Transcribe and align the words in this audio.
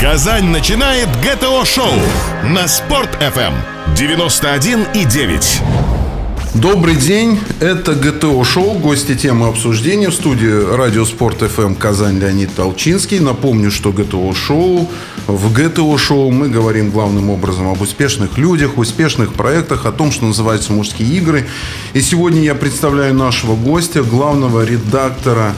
Казань 0.00 0.46
начинает 0.46 1.10
ГТО-шоу 1.22 1.92
на 2.42 2.66
Спорт-ФМ 2.66 3.52
91,9. 3.94 5.60
Добрый 6.54 6.96
день, 6.96 7.38
это 7.60 7.94
ГТО-шоу, 7.94 8.78
гости 8.78 9.14
темы 9.14 9.48
обсуждения 9.48 10.08
в 10.08 10.14
студии 10.14 10.74
Радио 10.74 11.04
Спорт 11.04 11.42
ФМ 11.42 11.74
Казань 11.74 12.18
Леонид 12.18 12.54
Толчинский. 12.54 13.18
Напомню, 13.18 13.70
что 13.70 13.92
ГТО-шоу, 13.92 14.88
в 15.26 15.52
ГТО-шоу 15.52 16.30
мы 16.30 16.48
говорим 16.48 16.90
главным 16.90 17.28
образом 17.28 17.68
об 17.68 17.82
успешных 17.82 18.38
людях, 18.38 18.78
успешных 18.78 19.34
проектах, 19.34 19.84
о 19.84 19.92
том, 19.92 20.12
что 20.12 20.24
называется 20.24 20.72
мужские 20.72 21.14
игры. 21.18 21.46
И 21.92 22.00
сегодня 22.00 22.40
я 22.40 22.54
представляю 22.54 23.12
нашего 23.12 23.54
гостя, 23.54 24.02
главного 24.02 24.64
редактора 24.64 25.54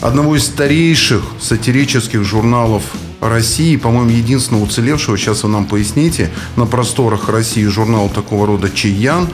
одного 0.00 0.36
из 0.36 0.44
старейших 0.44 1.22
сатирических 1.40 2.24
журналов 2.24 2.82
России, 3.20 3.76
по-моему, 3.76 4.10
единственного 4.10 4.64
уцелевшего, 4.64 5.16
сейчас 5.16 5.42
вы 5.42 5.50
нам 5.50 5.66
поясните, 5.66 6.30
на 6.56 6.66
просторах 6.66 7.28
России 7.28 7.64
журнал 7.64 8.08
такого 8.08 8.46
рода 8.46 8.70
«Чиян», 8.70 9.28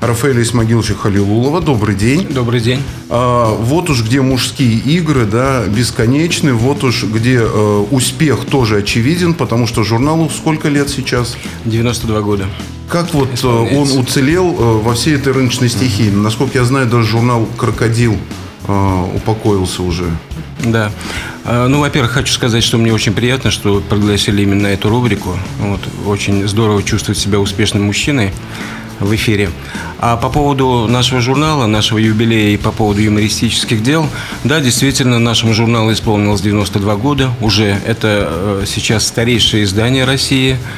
Рафаэля 0.00 0.42
Исмагиловича 0.42 0.94
Халилулова. 0.94 1.60
Добрый 1.60 1.96
день. 1.96 2.26
Добрый 2.30 2.60
день. 2.60 2.80
А, 3.08 3.52
вот 3.54 3.90
уж 3.90 4.04
где 4.04 4.20
мужские 4.20 4.78
игры, 4.78 5.26
да, 5.26 5.64
бесконечны. 5.66 6.54
Вот 6.54 6.84
уж 6.84 7.04
где 7.04 7.40
э, 7.40 7.84
успех 7.90 8.44
тоже 8.46 8.78
очевиден, 8.78 9.34
потому 9.34 9.66
что 9.66 9.82
журналу 9.82 10.30
сколько 10.30 10.68
лет 10.68 10.88
сейчас? 10.88 11.36
92 11.64 12.20
года. 12.20 12.46
Как 12.88 13.12
вот 13.12 13.28
э, 13.42 13.46
он 13.46 13.98
уцелел 13.98 14.54
э, 14.56 14.80
во 14.82 14.94
всей 14.94 15.16
этой 15.16 15.32
рыночной 15.32 15.68
стихии? 15.68 16.10
Насколько 16.10 16.58
я 16.58 16.64
знаю, 16.64 16.86
даже 16.86 17.04
журнал 17.04 17.48
«Крокодил» 17.56 18.16
упокоился 18.68 19.82
уже. 19.82 20.10
Да. 20.64 20.92
А, 21.44 21.68
ну, 21.68 21.80
во-первых, 21.80 22.12
хочу 22.12 22.32
сказать, 22.32 22.62
что 22.62 22.78
мне 22.78 22.92
очень 22.92 23.12
приятно, 23.12 23.50
что 23.50 23.80
пригласили 23.80 24.42
именно 24.42 24.66
эту 24.66 24.90
рубрику. 24.90 25.38
Вот, 25.60 25.80
очень 26.06 26.46
здорово 26.46 26.82
чувствовать 26.82 27.18
себя 27.18 27.38
успешным 27.38 27.84
мужчиной 27.84 28.32
в 29.00 29.14
эфире. 29.14 29.50
А 30.00 30.16
по 30.16 30.28
поводу 30.28 30.86
нашего 30.88 31.20
журнала, 31.20 31.66
нашего 31.66 31.98
юбилея 31.98 32.54
и 32.54 32.56
по 32.56 32.72
поводу 32.72 33.00
юмористических 33.00 33.82
дел, 33.82 34.08
да, 34.44 34.60
действительно, 34.60 35.18
нашему 35.18 35.54
журналу 35.54 35.92
исполнилось 35.92 36.40
92 36.40 36.96
года. 36.96 37.30
Уже 37.40 37.80
это 37.86 38.28
э, 38.30 38.64
сейчас 38.66 39.06
старейшее 39.06 39.64
издание 39.64 40.04
России– 40.04 40.58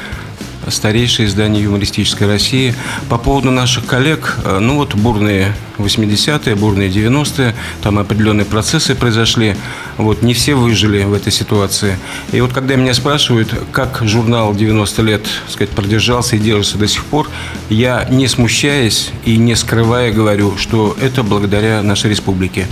старейшее 0.67 1.27
издание 1.27 1.63
юмористической 1.63 2.27
России. 2.27 2.75
По 3.09 3.17
поводу 3.17 3.51
наших 3.51 3.85
коллег, 3.85 4.37
э, 4.43 4.59
ну 4.59 4.75
вот 4.75 4.95
бурные 4.95 5.55
80-е, 5.77 6.55
бурные 6.55 6.89
90-е, 6.89 7.55
там 7.81 7.99
определенные 7.99 8.45
процессы 8.45 8.95
произошли. 8.95 9.55
Вот 9.97 10.21
не 10.21 10.33
все 10.33 10.55
выжили 10.55 11.03
в 11.03 11.13
этой 11.13 11.31
ситуации. 11.31 11.97
И 12.31 12.41
вот 12.41 12.53
когда 12.53 12.75
меня 12.75 12.93
спрашивают, 12.93 13.53
как 13.71 14.01
журнал 14.03 14.53
90 14.53 15.01
лет, 15.01 15.23
так 15.23 15.51
сказать, 15.51 15.69
продержался 15.71 16.35
и 16.35 16.39
держится 16.39 16.77
до 16.77 16.87
сих 16.87 17.03
пор, 17.05 17.29
я 17.69 18.07
не 18.09 18.27
смущаясь 18.27 19.11
и 19.25 19.37
не 19.37 19.55
скрывая 19.55 20.11
говорю, 20.11 20.57
что 20.57 20.95
это 21.01 21.23
благодаря 21.23 21.81
нашей 21.81 22.09
республике. 22.09 22.67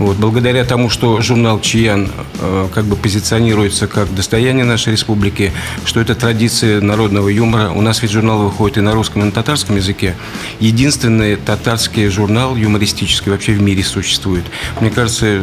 Вот, 0.00 0.16
благодаря 0.16 0.64
тому, 0.64 0.88
что 0.88 1.20
журнал 1.20 1.60
«Чиян» 1.60 2.10
э, 2.38 2.68
как 2.74 2.86
бы 2.86 2.96
позиционируется 2.96 3.86
как 3.86 4.12
достояние 4.14 4.64
нашей 4.64 4.92
республики, 4.94 5.52
что 5.84 6.00
это 6.00 6.14
традиция 6.14 6.80
народного 6.80 7.28
юмора. 7.28 7.70
У 7.70 7.82
нас 7.82 8.00
ведь 8.00 8.10
журнал 8.10 8.38
выходит 8.38 8.78
и 8.78 8.80
на 8.80 8.94
русском, 8.94 9.20
и 9.20 9.24
на 9.26 9.30
татарском 9.30 9.76
языке. 9.76 10.16
Единственный 10.58 11.36
татарский 11.36 12.08
журнал 12.08 12.56
юмористический 12.56 13.30
вообще 13.30 13.52
в 13.52 13.60
мире 13.60 13.84
существует. 13.84 14.44
Мне 14.80 14.88
кажется, 14.90 15.42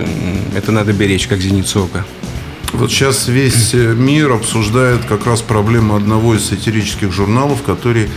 это 0.55 0.71
надо 0.71 0.92
беречь, 0.92 1.27
как 1.27 1.39
зеницу. 1.39 1.88
Вот 2.73 2.92
сейчас 2.92 3.27
весь 3.27 3.75
э, 3.75 3.94
мир 3.94 4.31
обсуждает 4.31 5.05
как 5.05 5.27
раз 5.27 5.44
проблему 5.44 5.95
одного 5.95 6.33
из 6.33 6.45
сатирических 6.45 7.11
журналов, 7.11 7.61
который, 7.64 8.09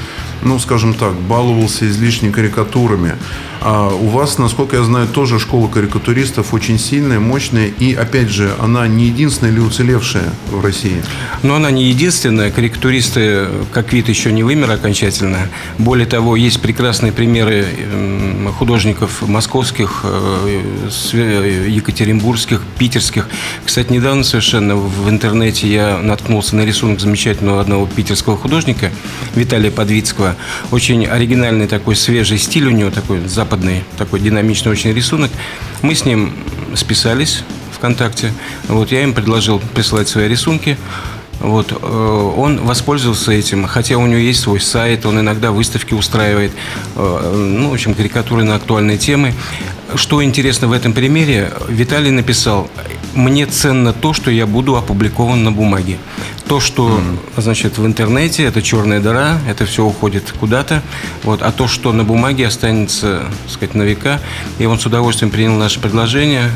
ну, 0.42 0.58
скажем 0.58 0.94
так, 0.94 1.14
баловался 1.14 1.88
излишне 1.88 2.30
карикатурами. 2.30 3.14
А 3.62 3.88
у 3.88 4.08
вас, 4.08 4.38
насколько 4.38 4.76
я 4.76 4.84
знаю, 4.84 5.06
тоже 5.06 5.38
школа 5.38 5.68
карикатуристов 5.68 6.54
очень 6.54 6.78
сильная, 6.78 7.20
мощная. 7.20 7.66
И, 7.66 7.92
опять 7.92 8.30
же, 8.30 8.52
она 8.58 8.88
не 8.88 9.06
единственная 9.06 9.52
или 9.52 9.60
уцелевшая 9.60 10.32
в 10.50 10.64
России? 10.64 11.02
Но 11.42 11.56
она 11.56 11.70
не 11.70 11.84
единственная. 11.84 12.50
Карикатуристы 12.50 13.48
как 13.72 13.92
вид 13.92 14.08
еще 14.08 14.32
не 14.32 14.42
вымер 14.42 14.70
окончательно. 14.70 15.48
Более 15.78 16.06
того, 16.06 16.36
есть 16.36 16.60
прекрасные 16.60 17.12
примеры 17.12 17.66
художников 18.48 19.22
московских, 19.22 20.00
э, 20.04 20.62
екатеринбургских, 21.68 22.62
питерских. 22.78 23.28
Кстати, 23.64 23.92
недавно 23.92 24.24
совершенно 24.24 24.76
в 24.76 25.08
интернете 25.08 25.68
я 25.68 25.98
наткнулся 25.98 26.56
на 26.56 26.64
рисунок 26.64 27.00
замечательного 27.00 27.60
одного 27.60 27.86
питерского 27.86 28.36
художника, 28.36 28.90
Виталия 29.34 29.70
Подвицкого. 29.70 30.36
Очень 30.70 31.06
оригинальный 31.06 31.66
такой 31.66 31.96
свежий 31.96 32.38
стиль 32.38 32.66
у 32.66 32.70
него, 32.70 32.90
такой 32.90 33.26
западный, 33.26 33.84
такой 33.98 34.20
динамичный 34.20 34.72
очень 34.72 34.92
рисунок. 34.92 35.30
Мы 35.82 35.94
с 35.94 36.04
ним 36.04 36.32
списались 36.74 37.44
ВКонтакте. 37.72 38.32
Вот 38.68 38.92
я 38.92 39.02
им 39.02 39.14
предложил 39.14 39.60
присылать 39.74 40.08
свои 40.08 40.28
рисунки. 40.28 40.76
Вот, 41.40 41.72
э, 41.72 42.32
он 42.36 42.58
воспользовался 42.58 43.32
этим, 43.32 43.66
хотя 43.66 43.96
у 43.96 44.06
него 44.06 44.20
есть 44.20 44.40
свой 44.40 44.60
сайт, 44.60 45.06
он 45.06 45.20
иногда 45.20 45.52
выставки 45.52 45.94
устраивает, 45.94 46.52
э, 46.96 47.34
ну, 47.34 47.70
в 47.70 47.72
общем, 47.72 47.94
карикатуры 47.94 48.44
на 48.44 48.56
актуальные 48.56 48.98
темы. 48.98 49.34
Что 49.94 50.22
интересно 50.22 50.68
в 50.68 50.72
этом 50.72 50.92
примере, 50.92 51.50
Виталий 51.68 52.10
написал, 52.10 52.70
мне 53.14 53.46
ценно 53.46 53.92
то, 53.92 54.12
что 54.12 54.30
я 54.30 54.46
буду 54.46 54.76
опубликован 54.76 55.42
на 55.42 55.50
бумаге. 55.50 55.98
То, 56.46 56.60
что, 56.60 57.00
значит, 57.36 57.78
в 57.78 57.86
интернете, 57.86 58.44
это 58.44 58.60
черная 58.60 59.00
дыра, 59.00 59.38
это 59.48 59.64
все 59.64 59.84
уходит 59.84 60.32
куда-то. 60.38 60.82
Вот, 61.24 61.42
а 61.42 61.52
то, 61.52 61.66
что 61.68 61.92
на 61.92 62.04
бумаге 62.04 62.46
останется, 62.46 63.24
так 63.44 63.52
сказать, 63.52 63.74
на 63.74 63.82
века. 63.82 64.20
И 64.58 64.66
он 64.66 64.78
с 64.78 64.86
удовольствием 64.86 65.30
принял 65.30 65.54
наше 65.54 65.80
предложение 65.80 66.50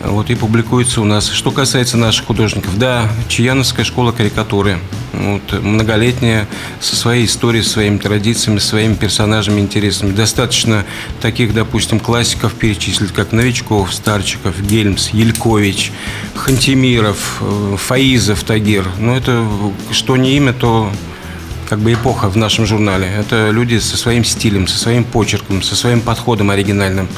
вот, 0.00 0.30
и 0.30 0.34
публикуется 0.34 1.00
у 1.00 1.04
нас. 1.04 1.30
Что 1.30 1.50
касается 1.50 1.96
наших 1.96 2.26
художников, 2.26 2.78
да, 2.78 3.08
Чаяновская 3.28 3.84
школа 3.84 4.12
карикатуры, 4.12 4.78
вот, 5.12 5.62
многолетняя, 5.62 6.46
со 6.80 6.96
своей 6.96 7.26
историей, 7.26 7.62
своими 7.62 7.98
традициями, 7.98 8.58
своими 8.58 8.94
персонажами 8.94 9.60
интересными. 9.60 10.12
Достаточно 10.12 10.84
таких, 11.20 11.54
допустим, 11.54 12.00
классиков 12.00 12.54
перечислить, 12.54 13.12
как 13.12 13.32
Новичков, 13.32 13.92
Старчиков, 13.92 14.60
Гельмс, 14.60 15.08
Елькович, 15.10 15.92
Хантимиров, 16.34 17.38
э, 17.40 17.76
Фаизов, 17.78 18.42
Тагир. 18.44 18.86
Но 18.98 19.16
это, 19.16 19.46
что 19.90 20.16
не 20.16 20.36
имя, 20.36 20.52
то 20.52 20.92
как 21.68 21.80
бы 21.80 21.92
эпоха 21.92 22.28
в 22.28 22.36
нашем 22.36 22.66
журнале. 22.66 23.08
Это 23.18 23.50
люди 23.50 23.78
со 23.78 23.96
своим 23.96 24.24
стилем, 24.24 24.68
со 24.68 24.78
своим 24.78 25.04
почерком, 25.04 25.62
со 25.62 25.74
своим 25.74 26.00
подходом 26.00 26.50
оригинальным. 26.50 27.08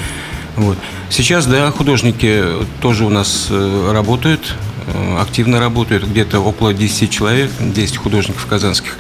Вот. 0.59 0.77
Сейчас, 1.09 1.47
да, 1.47 1.71
художники 1.71 2.43
тоже 2.81 3.05
у 3.05 3.11
нас 3.11 3.47
э, 3.49 3.91
работают, 3.93 4.57
э, 4.89 5.19
активно 5.21 5.61
работают, 5.61 6.05
где-то 6.05 6.41
около 6.41 6.75
10 6.75 7.09
человек, 7.11 7.53
10 7.61 7.97
художников 7.97 8.45
казанских 8.47 8.99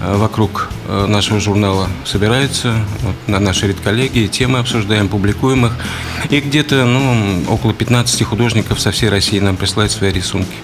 э, 0.00 0.16
вокруг 0.16 0.70
нашего 0.88 1.38
журнала 1.38 1.88
собираются, 2.06 2.74
вот, 3.02 3.14
на 3.26 3.40
нашей 3.40 3.68
редколлегии, 3.68 4.26
темы 4.26 4.58
обсуждаем, 4.58 5.08
публикуем 5.08 5.66
их. 5.66 5.72
И 6.30 6.40
где-то 6.40 6.86
ну, 6.86 7.44
около 7.48 7.74
15 7.74 8.22
художников 8.22 8.80
со 8.80 8.90
всей 8.90 9.10
России 9.10 9.38
нам 9.38 9.56
присылают 9.56 9.92
свои 9.92 10.12
рисунки. 10.12 10.56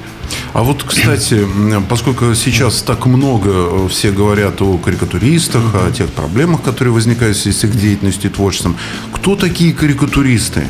А 0.53 0.63
вот, 0.63 0.83
кстати, 0.83 1.47
поскольку 1.89 2.35
сейчас 2.35 2.83
так 2.83 3.07
много 3.07 3.51
э, 3.53 3.89
все 3.89 4.13
говорят 4.13 4.61
о 4.61 4.77
карикатуристах, 4.77 5.63
о 5.75 5.91
тех 5.91 6.11
проблемах, 6.11 6.61
которые 6.61 6.93
возникают 6.93 7.39
в 7.39 7.41
связи 7.41 7.59
с 7.59 7.65
их 7.65 7.75
деятельностью 7.75 8.31
и 8.31 8.35
творчеством, 8.35 8.77
кто 9.13 9.35
такие 9.35 9.73
карикатуристы? 9.73 10.65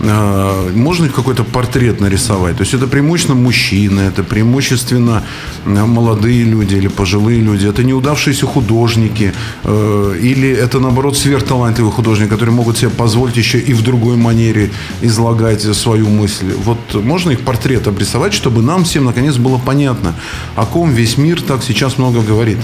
А, 0.00 0.70
можно 0.74 1.06
их 1.06 1.14
какой-то 1.14 1.44
портрет 1.44 2.00
нарисовать? 2.00 2.56
То 2.56 2.62
есть 2.62 2.74
это 2.74 2.86
преимущественно 2.86 3.38
мужчины, 3.38 4.00
это 4.00 4.22
преимущественно 4.22 5.22
молодые 5.64 6.44
люди 6.44 6.74
или 6.76 6.88
пожилые 6.88 7.40
люди, 7.40 7.66
это 7.66 7.82
неудавшиеся 7.82 8.46
художники, 8.46 9.32
э, 9.64 10.18
или 10.20 10.48
это, 10.50 10.80
наоборот, 10.80 11.16
сверхталантливые 11.16 11.92
художники, 11.92 12.28
которые 12.28 12.54
могут 12.54 12.78
себе 12.78 12.90
позволить 12.90 13.36
еще 13.36 13.58
и 13.58 13.72
в 13.72 13.82
другой 13.82 14.16
манере 14.16 14.70
излагать 15.02 15.62
свою 15.62 16.08
мысль. 16.08 16.52
Вот 16.64 16.94
можно 16.94 17.30
их 17.30 17.40
портрет 17.40 17.86
обрисовать, 17.86 18.34
чтобы 18.34 18.62
нам 18.62 18.84
всем, 18.84 19.04
наконец, 19.04 19.23
наконец 19.24 19.40
было 19.40 19.58
понятно, 19.58 20.14
о 20.54 20.66
ком 20.66 20.92
весь 20.92 21.16
мир 21.16 21.40
так 21.40 21.62
сейчас 21.62 21.96
много 21.96 22.20
говорит. 22.20 22.58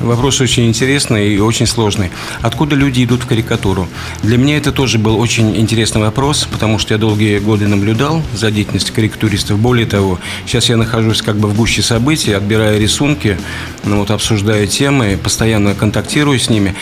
Вопрос 0.00 0.40
очень 0.40 0.66
интересный 0.66 1.34
и 1.34 1.38
очень 1.40 1.66
сложный. 1.66 2.10
Откуда 2.40 2.74
люди 2.74 3.04
идут 3.04 3.24
в 3.24 3.26
карикатуру? 3.26 3.86
Для 4.22 4.38
меня 4.38 4.56
это 4.56 4.72
тоже 4.72 4.98
был 4.98 5.20
очень 5.20 5.54
интересный 5.58 6.00
вопрос, 6.00 6.48
потому 6.50 6.78
что 6.78 6.94
я 6.94 6.98
долгие 6.98 7.38
годы 7.38 7.68
наблюдал 7.68 8.22
за 8.32 8.50
деятельностью 8.50 8.94
карикатуристов. 8.94 9.58
Более 9.58 9.84
того, 9.84 10.18
сейчас 10.46 10.70
я 10.70 10.78
нахожусь 10.78 11.20
как 11.20 11.36
бы 11.36 11.48
в 11.48 11.54
гуще 11.54 11.82
событий, 11.82 12.32
отбирая 12.32 12.78
рисунки, 12.78 13.36
ну, 13.84 13.98
вот, 13.98 14.10
обсуждаю 14.10 14.66
темы, 14.66 15.18
постоянно 15.22 15.74
контактирую 15.74 16.38
с 16.38 16.48
ними. 16.48 16.74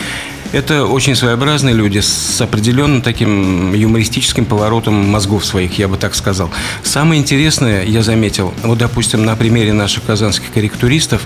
Это 0.51 0.85
очень 0.85 1.15
своеобразные 1.15 1.75
люди 1.75 1.99
с 1.99 2.41
определенным 2.41 3.03
таким 3.03 3.73
юмористическим 3.73 4.45
поворотом 4.45 4.95
мозгов 4.95 5.45
своих, 5.45 5.77
я 5.77 5.87
бы 5.87 5.97
так 5.97 6.15
сказал. 6.15 6.49
Самое 6.81 7.21
интересное, 7.21 7.83
я 7.83 8.01
заметил, 8.01 8.51
вот, 8.63 8.79
допустим, 8.79 9.23
на 9.25 9.35
примере 9.35 9.73
наших 9.73 10.05
казанских 10.05 10.51
корректуристов, 10.51 11.21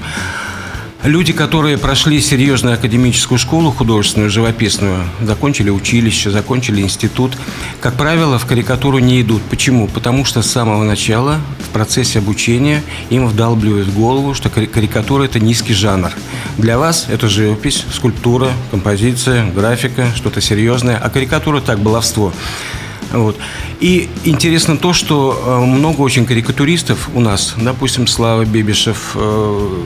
Люди, 1.03 1.33
которые 1.33 1.77
прошли 1.77 2.21
серьезную 2.21 2.75
академическую 2.75 3.37
школу 3.37 3.71
художественную, 3.71 4.29
живописную, 4.29 5.03
закончили 5.21 5.69
училище, 5.69 6.31
закончили 6.31 6.79
институт, 6.79 7.37
как 7.81 7.95
правило, 7.95 8.39
в 8.39 8.45
карикатуру 8.45 8.99
не 8.99 9.21
идут. 9.21 9.41
Почему? 9.49 9.89
Потому 9.89 10.23
что 10.23 10.41
с 10.41 10.49
самого 10.49 10.85
начала 10.85 11.41
в 11.59 11.73
процессе 11.73 12.19
обучения 12.19 12.81
им 13.09 13.27
вдалбливают 13.27 13.89
голову, 13.89 14.33
что 14.33 14.49
карикатура– 14.49 15.23
это 15.25 15.41
низкий 15.41 15.73
жанр. 15.73 16.13
Для 16.57 16.77
вас 16.77 17.07
это 17.09 17.27
живопись, 17.27 17.83
скульптура, 17.93 18.51
композиция, 18.71 19.51
графика, 19.51 20.07
что-то 20.15 20.39
серьезное, 20.39 20.95
а 20.95 21.09
карикатура– 21.09 21.59
так, 21.65 21.79
баловство. 21.79 22.31
Вот. 23.11 23.37
И 23.81 24.07
интересно 24.23 24.77
то, 24.77 24.93
что 24.93 25.37
э, 25.45 25.65
много 25.65 25.99
очень 25.99 26.25
карикатуристов 26.25 27.09
у 27.13 27.19
нас, 27.19 27.55
допустим, 27.57 28.07
Слава 28.07 28.45
Бебишев, 28.45 29.11
э, 29.15 29.83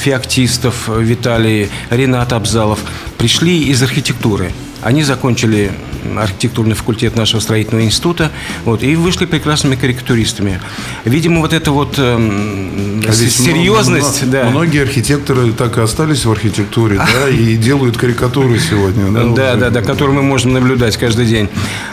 Феоктистов, 0.00 0.88
Виталий, 0.88 1.68
Ренат 1.90 2.32
Абзалов 2.32 2.78
пришли 3.18 3.64
из 3.64 3.82
архитектуры. 3.82 4.50
Они 4.82 5.02
закончили 5.02 5.72
архитектурный 6.18 6.74
факультет 6.74 7.16
нашего 7.16 7.40
строительного 7.40 7.84
института, 7.84 8.30
вот, 8.64 8.82
и 8.82 8.96
вышли 8.96 9.26
прекрасными 9.26 9.76
карикатуристами. 9.76 10.60
Видимо, 11.04 11.40
вот 11.40 11.52
эта 11.52 11.70
вот 11.70 11.94
э, 11.98 13.02
а 13.08 13.12
серьезность... 13.12 14.22
Много, 14.22 14.44
да. 14.44 14.50
Многие 14.50 14.82
архитекторы 14.82 15.52
так 15.52 15.78
и 15.78 15.80
остались 15.80 16.24
в 16.24 16.30
архитектуре, 16.30 16.96
да, 16.96 17.28
и 17.28 17.56
делают 17.56 17.96
карикатуры 17.96 18.58
сегодня. 18.58 19.10
Да, 19.10 19.24
да, 19.24 19.56
да, 19.56 19.70
да, 19.70 19.82
которые 19.82 20.16
мы 20.16 20.22
можем 20.22 20.52
наблюдать 20.52 20.96
каждый 20.96 21.26
день. 21.26 21.48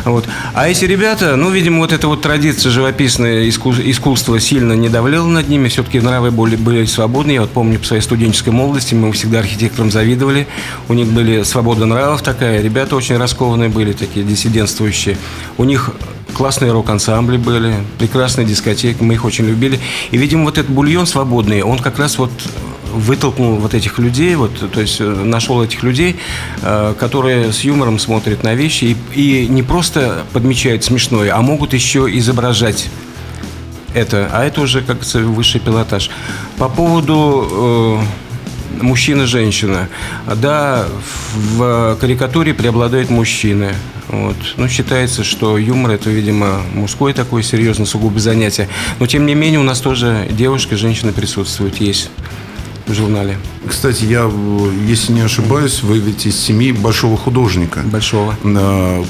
Вот. 0.06 0.26
А 0.54 0.70
эти 0.70 0.86
ребята, 0.86 1.36
ну, 1.36 1.50
видимо, 1.50 1.80
вот 1.80 1.94
эта 1.94 2.08
вот 2.08 2.22
традиция 2.22 2.72
живописное 2.72 3.48
искусство 3.48 4.40
сильно 4.40 4.74
не 4.74 4.90
давлела 4.90 5.28
над 5.28 5.50
ними, 5.50 5.68
все-таки 5.68 6.00
нравы 6.00 6.32
были, 6.32 6.56
были 6.56 6.86
свободны. 6.86 7.32
Я 7.32 7.42
вот 7.42 7.52
помню 7.52 7.80
по 7.80 7.86
своей 7.86 8.02
студенческой 8.02 8.50
молодости, 8.50 8.94
мы 8.94 9.12
всегда 9.12 9.40
архитекторам 9.40 9.92
завидовали, 9.92 10.48
у 10.88 10.94
них 10.94 11.08
были 11.08 11.44
свобода 11.44 11.86
нравов 11.86 12.22
такая, 12.22 12.62
ребята 12.62 12.96
очень 12.96 13.18
раскованные 13.18 13.70
были, 13.70 13.94
такие 13.98 14.26
диссидентствующие. 14.26 15.18
У 15.58 15.64
них 15.64 15.92
классные 16.34 16.72
рок-ансамбли 16.72 17.38
были, 17.38 17.76
прекрасные 17.98 18.46
дискотеки, 18.46 19.02
мы 19.02 19.16
их 19.16 19.26
очень 19.26 19.46
любили. 19.46 19.80
И, 20.12 20.18
видимо, 20.18 20.44
вот 20.44 20.58
этот 20.58 20.72
бульон 20.72 21.08
свободный, 21.08 21.64
он 21.64 21.80
как 21.80 22.00
раз 22.00 22.18
вот 22.18 22.32
вытолкнул 22.94 23.56
вот 23.56 23.74
этих 23.74 24.00
людей, 24.00 24.36
вот, 24.36 24.72
то 24.72 24.82
есть 24.82 25.02
э, 25.02 25.04
нашел 25.04 25.64
этих 25.64 25.84
людей, 25.84 26.18
э, 26.62 26.94
которые 26.98 27.52
с 27.52 27.62
юмором 27.62 28.00
смотрят 28.00 28.44
на 28.44 28.54
вещи 28.54 28.96
и, 29.14 29.44
и 29.44 29.48
не 29.48 29.64
просто 29.64 30.24
подмечают 30.34 30.84
смешное, 30.84 31.36
а 31.36 31.42
могут 31.42 31.74
еще 31.74 32.08
изображать 32.18 32.90
это. 33.94 34.30
А 34.32 34.46
это 34.46 34.62
уже 34.62 34.82
как 34.82 35.04
высший 35.04 35.60
пилотаж. 35.60 36.10
По 36.58 36.70
поводу 36.70 38.00
э, 38.02 38.27
мужчина-женщина. 38.82 39.90
Да, 40.36 40.86
в 41.36 41.98
карикатуре 42.00 42.54
преобладают 42.54 43.10
мужчины. 43.10 43.74
Вот. 44.10 44.38
Ну, 44.56 44.70
считается, 44.70 45.24
что 45.24 45.58
юмор 45.58 45.92
это, 45.92 46.10
видимо, 46.10 46.62
мужское 46.74 47.14
такое 47.14 47.44
серьезное, 47.44 47.86
сугубо 47.86 48.20
занятие. 48.20 48.70
Но, 49.00 49.08
тем 49.08 49.26
не 49.26 49.36
менее, 49.36 49.60
у 49.60 49.64
нас 49.64 49.82
тоже 49.82 50.28
девушка, 50.30 50.78
женщина 50.78 51.12
присутствуют, 51.12 51.78
есть 51.78 52.10
в 52.86 52.94
журнале. 52.94 53.38
Кстати, 53.68 54.06
я, 54.06 54.30
если 54.88 55.14
не 55.14 55.22
ошибаюсь, 55.22 55.84
вы 55.84 56.00
ведь 56.00 56.26
из 56.26 56.40
семьи 56.40 56.72
большого 56.72 57.18
художника. 57.18 57.82
Большого. 57.82 58.36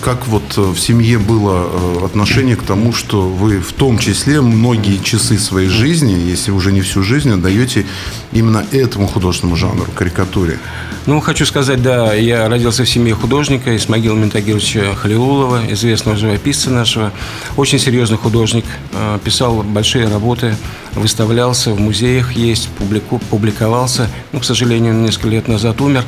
Как 0.01 0.27
вот 0.27 0.57
в 0.57 0.77
семье 0.77 1.17
было 1.17 1.67
э, 1.67 2.05
отношение 2.05 2.55
к 2.55 2.63
тому, 2.63 2.93
что 2.93 3.21
вы 3.21 3.59
в 3.59 3.73
том 3.73 3.97
числе 3.97 4.41
многие 4.41 4.97
часы 4.97 5.37
своей 5.37 5.69
жизни, 5.69 6.13
если 6.13 6.51
уже 6.51 6.71
не 6.71 6.81
всю 6.81 7.03
жизнь, 7.03 7.31
отдаете 7.31 7.85
именно 8.31 8.65
этому 8.71 9.07
художественному 9.07 9.55
жанру, 9.55 9.87
карикатуре? 9.95 10.59
Ну, 11.05 11.21
хочу 11.21 11.45
сказать, 11.45 11.81
да, 11.81 12.13
я 12.13 12.49
родился 12.49 12.83
в 12.83 12.89
семье 12.89 13.15
художника 13.15 13.73
Исмагила 13.77 14.15
Ментагировича 14.15 14.93
Халиулова, 14.95 15.61
известного 15.71 16.17
живописца 16.17 16.69
нашего. 16.69 17.13
Очень 17.55 17.79
серьезный 17.79 18.17
художник, 18.17 18.65
э, 18.91 19.19
писал 19.23 19.63
большие 19.63 20.07
работы, 20.09 20.55
выставлялся 20.95 21.71
в 21.71 21.79
музеях, 21.79 22.33
есть, 22.33 22.67
публику, 22.69 23.19
публиковался. 23.29 24.09
Ну, 24.33 24.39
сожалению, 24.47 24.93
несколько 24.93 25.29
лет 25.29 25.47
назад 25.47 25.81
умер. 25.81 26.03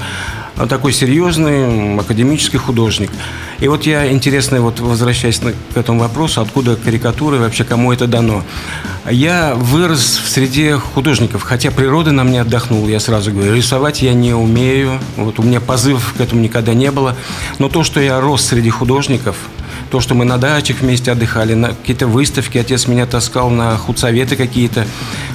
Такой 0.68 0.91
серьезный 0.91 1.97
академический 1.97 2.59
художник. 2.59 3.12
И 3.59 3.68
вот 3.68 3.86
я, 3.86 4.12
интересно, 4.12 4.59
вот 4.62 4.80
возвращаясь 4.80 5.39
к 5.39 5.77
этому 5.77 6.00
вопросу, 6.00 6.41
откуда 6.41 6.75
карикатуры, 6.75 7.38
вообще 7.38 7.63
кому 7.63 7.94
это 7.94 8.07
дано. 8.07 8.44
Я 9.09 9.53
вырос 9.56 10.21
в 10.24 10.30
среде 10.30 10.77
художников, 10.77 11.44
хотя 11.44 11.71
природа 11.71 12.12
нам 12.12 12.31
не 12.31 12.39
отдохнула, 12.39 12.89
я 12.89 13.00
сразу 13.00 13.31
говорю. 13.31 13.53
Рисовать 13.56 14.01
я 14.01 14.13
не 14.13 14.33
умею, 14.33 15.00
вот 15.15 15.39
у 15.39 15.44
меня 15.44 15.62
позывов 15.62 16.13
к 16.18 16.21
этому 16.21 16.42
никогда 16.42 16.74
не 16.74 16.92
было. 16.92 17.15
Но 17.57 17.69
то, 17.69 17.83
что 17.83 18.01
я 18.01 18.19
рос 18.19 18.44
среди 18.44 18.69
художников, 18.69 19.38
то, 19.89 20.00
что 20.00 20.15
мы 20.15 20.25
на 20.25 20.38
дачах 20.38 20.81
вместе 20.81 21.12
отдыхали, 21.12 21.53
на 21.53 21.69
какие-то 21.69 22.07
выставки, 22.07 22.57
отец 22.57 22.88
меня 22.88 23.06
таскал 23.06 23.50
на 23.50 23.77
худсоветы 23.77 24.36
какие-то. 24.36 24.86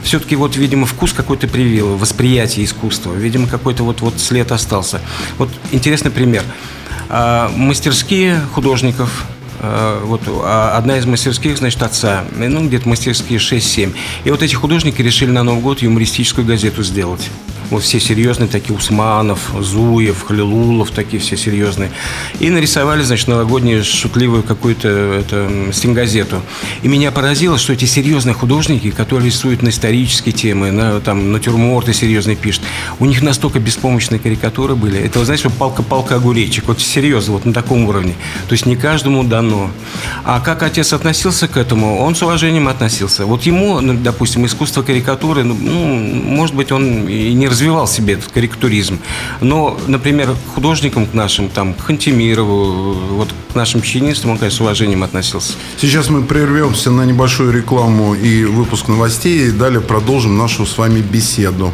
Все-таки 0.03 0.37
вот, 0.37 0.57
видимо, 0.57 0.87
вкус 0.87 1.13
какой-то 1.13 1.49
привил, 1.49 1.97
восприятие 1.97 2.65
искусства. 2.65 3.13
Видимо, 3.15 3.49
какой-то 3.49 3.83
вот, 3.83 4.01
вот 4.01 4.19
след 4.19 4.53
остался. 4.53 5.01
Вот 5.39 5.51
интересный 5.73 6.11
пример. 6.11 6.43
А, 7.09 7.51
мастерские 7.55 8.41
художников, 8.55 9.27
вот 10.05 10.23
а, 10.27 10.77
одна 10.77 10.99
из 10.99 11.07
мастерских, 11.07 11.59
значит, 11.59 11.83
отца, 11.83 12.25
ну, 12.37 12.67
где-то 12.67 12.89
мастерские 12.89 13.39
6-7. 13.39 13.95
И 14.25 14.31
вот 14.31 14.43
эти 14.43 14.55
художники 14.55 15.01
решили 15.03 15.31
на 15.31 15.43
Новый 15.43 15.63
год 15.63 15.83
юмористическую 15.83 16.47
газету 16.47 16.83
сделать. 16.83 17.31
Вот 17.71 17.83
все 17.83 17.99
серьезные 17.99 18.49
такие 18.49 18.77
Усманов, 18.77 19.51
Зуев, 19.59 20.23
Халилулов, 20.23 20.91
такие 20.91 21.21
все 21.21 21.37
серьезные. 21.37 21.91
И 22.39 22.51
нарисовали, 22.51 23.03
значит, 23.03 23.27
новогоднюю 23.29 23.83
шутливую 23.85 24.43
какую-то 24.43 24.89
это, 24.89 25.51
стенгазету. 25.73 26.43
И 26.83 26.89
меня 26.89 27.11
поразило, 27.11 27.59
что 27.59 27.73
эти 27.73 27.85
серьезные 27.87 28.35
художники, 28.35 28.91
которые 28.91 29.27
рисуют 29.27 29.63
на 29.63 29.71
исторические 29.71 30.33
темы, 30.33 30.71
на 30.71 31.01
там, 31.01 31.33
натюрморты 31.33 31.95
серьезные 31.95 32.37
пишут, 32.37 32.63
у 33.01 33.07
них 33.07 33.23
настолько 33.23 33.59
беспомощные 33.61 34.19
карикатуры 34.19 34.75
были. 34.75 35.01
Это, 35.01 35.19
вы 35.19 35.25
знаете, 35.25 35.49
палка-палка 35.49 36.17
огуречек. 36.17 36.69
Вот 36.69 36.81
серьезно, 36.81 37.35
вот 37.35 37.45
на 37.45 37.53
таком 37.53 37.87
уровне. 37.87 38.15
То 38.49 38.53
есть 38.53 38.67
не 38.67 38.77
каждому 38.77 39.25
дано. 39.25 39.54
А 40.25 40.41
как 40.41 40.63
отец 40.63 40.93
относился 40.93 41.49
к 41.49 41.57
этому? 41.57 41.99
Он 42.01 42.15
с 42.15 42.23
уважением 42.23 42.69
относился. 42.69 43.27
Вот 43.27 43.43
ему, 43.43 43.81
ну, 43.81 43.95
допустим, 43.95 44.47
искусство 44.47 44.83
карикатуры, 44.83 45.45
ну, 45.45 45.55
может 45.55 46.55
быть, 46.55 46.73
он 46.73 47.09
и 47.09 47.33
не 47.33 47.49
развивал 47.49 47.87
себе 47.87 48.15
этот 48.15 48.33
корректуризм. 48.33 48.99
Но, 49.41 49.79
например, 49.87 50.35
художникам 50.55 51.07
к 51.07 51.15
нашим, 51.15 51.49
там, 51.49 51.75
к 51.75 51.83
Хантимирову, 51.83 52.95
вот 53.17 53.29
к 53.53 53.55
нашим 53.55 53.83
чеченистам 53.83 54.33
он, 54.33 54.39
конечно, 54.39 54.59
с 54.59 54.61
уважением 54.61 55.03
относился. 55.03 55.55
Сейчас 55.81 56.09
мы 56.09 56.23
прервемся 56.23 56.91
на 56.91 57.03
небольшую 57.03 57.53
рекламу 57.53 58.15
и 58.15 58.45
выпуск 58.45 58.89
новостей, 58.89 59.49
и 59.49 59.51
далее 59.51 59.81
продолжим 59.81 60.39
нашу 60.39 60.67
с 60.67 60.79
вами 60.79 61.01
беседу. 61.01 61.73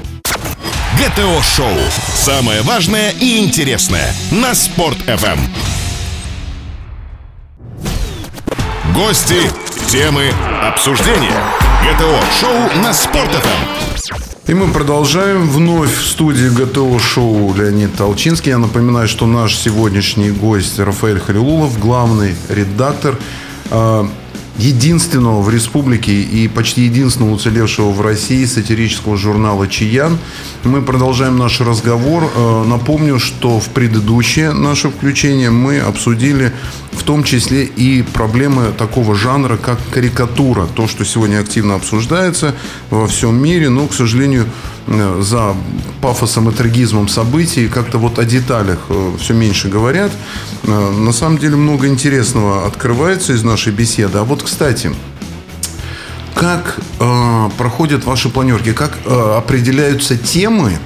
ГТО-шоу. 0.98 1.78
Самое 2.14 2.62
важное 2.62 3.10
и 3.12 3.38
интересное 3.38 4.14
на 4.30 4.54
Спорт-ФМ. 4.54 5.79
Гости, 9.00 9.50
темы, 9.86 10.30
обсуждения. 10.62 11.42
ГТО-шоу 11.82 12.82
на 12.82 12.92
Спорт-ФМ. 12.92 14.20
И 14.46 14.52
мы 14.52 14.70
продолжаем. 14.70 15.48
Вновь 15.48 15.90
в 15.90 16.06
студии 16.06 16.48
ГТО 16.50 16.98
шоу 16.98 17.54
Леонид 17.54 17.96
Толчинский. 17.96 18.50
Я 18.50 18.58
напоминаю, 18.58 19.08
что 19.08 19.24
наш 19.26 19.56
сегодняшний 19.56 20.30
гость 20.30 20.78
Рафаэль 20.78 21.18
Халилулов, 21.18 21.78
главный 21.78 22.34
редактор 22.50 23.16
а, 23.70 24.06
единственного 24.58 25.40
в 25.42 25.50
республике 25.50 26.12
и 26.12 26.48
почти 26.48 26.82
единственного 26.82 27.34
уцелевшего 27.34 27.90
в 27.90 28.00
России 28.00 28.44
сатирического 28.44 29.16
журнала 29.16 29.68
«Чиян». 29.68 30.18
Мы 30.64 30.82
продолжаем 30.82 31.38
наш 31.38 31.60
разговор. 31.60 32.30
Э, 32.34 32.64
напомню, 32.66 33.18
что 33.18 33.60
в 33.60 33.68
предыдущее 33.70 34.52
наше 34.52 34.90
включение 34.90 35.50
мы 35.50 35.78
обсудили 35.78 36.52
в 36.92 37.02
том 37.02 37.24
числе 37.24 37.64
и 37.64 38.02
проблемы 38.02 38.72
такого 38.76 39.14
жанра, 39.14 39.56
как 39.56 39.78
карикатура. 39.90 40.66
То, 40.74 40.86
что 40.86 41.04
сегодня 41.04 41.40
активно 41.40 41.76
обсуждается 41.76 42.54
во 42.90 43.06
всем 43.06 43.40
мире, 43.42 43.70
но, 43.70 43.86
к 43.86 43.94
сожалению, 43.94 44.46
за 44.90 45.54
пафосом 46.00 46.48
и 46.48 46.52
трагизмом 46.52 47.08
событий, 47.08 47.68
как-то 47.68 47.98
вот 47.98 48.18
о 48.18 48.24
деталях 48.24 48.78
э, 48.88 49.12
все 49.20 49.34
меньше 49.34 49.68
говорят. 49.68 50.10
Э, 50.64 50.90
на 50.90 51.12
самом 51.12 51.38
деле 51.38 51.56
много 51.56 51.86
интересного 51.86 52.66
открывается 52.66 53.32
из 53.32 53.44
нашей 53.44 53.72
беседы. 53.72 54.18
А 54.18 54.24
вот, 54.24 54.42
кстати, 54.42 54.90
как 56.34 56.80
э, 56.98 57.50
проходят 57.56 58.04
ваши 58.04 58.30
планерки, 58.30 58.72
как 58.72 58.98
э, 59.04 59.34
определяются 59.36 60.16
темы, 60.16 60.78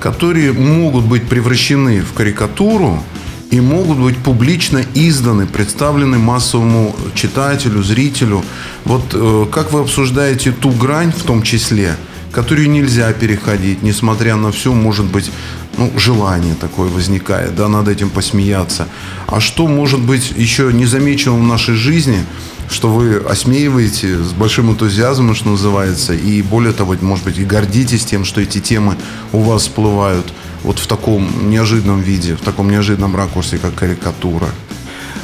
которые 0.00 0.52
могут 0.52 1.04
быть 1.04 1.26
превращены 1.26 2.02
в 2.02 2.12
карикатуру 2.12 3.02
и 3.50 3.60
могут 3.60 3.98
быть 3.98 4.18
публично 4.18 4.82
изданы, 4.94 5.46
представлены 5.46 6.18
массовому 6.18 6.94
читателю, 7.14 7.82
зрителю. 7.82 8.44
Вот 8.84 9.04
э, 9.14 9.46
как 9.50 9.72
вы 9.72 9.80
обсуждаете 9.80 10.52
ту 10.52 10.70
грань 10.70 11.12
в 11.12 11.22
том 11.22 11.42
числе, 11.42 11.96
которую 12.34 12.68
нельзя 12.68 13.12
переходить, 13.12 13.82
несмотря 13.82 14.36
на 14.36 14.50
все, 14.50 14.72
может 14.72 15.06
быть, 15.06 15.30
ну, 15.78 15.92
желание 15.96 16.54
такое 16.54 16.90
возникает, 16.90 17.54
да, 17.54 17.68
над 17.68 17.88
этим 17.88 18.10
посмеяться. 18.10 18.88
А 19.26 19.40
что 19.40 19.66
может 19.66 20.00
быть 20.00 20.32
еще 20.36 20.72
незамеченным 20.72 21.40
в 21.40 21.46
нашей 21.46 21.74
жизни, 21.74 22.24
что 22.68 22.88
вы 22.88 23.16
осмеиваете 23.16 24.18
с 24.18 24.32
большим 24.32 24.70
энтузиазмом, 24.70 25.34
что 25.34 25.50
называется, 25.50 26.14
и 26.14 26.42
более 26.42 26.72
того, 26.72 26.96
может 27.00 27.24
быть, 27.24 27.38
и 27.38 27.44
гордитесь 27.44 28.04
тем, 28.04 28.24
что 28.24 28.40
эти 28.40 28.60
темы 28.60 28.96
у 29.32 29.40
вас 29.40 29.62
всплывают 29.62 30.32
вот 30.64 30.78
в 30.78 30.86
таком 30.86 31.50
неожиданном 31.50 32.00
виде, 32.00 32.34
в 32.34 32.40
таком 32.40 32.70
неожиданном 32.70 33.14
ракурсе, 33.14 33.58
как 33.58 33.74
карикатура. 33.74 34.48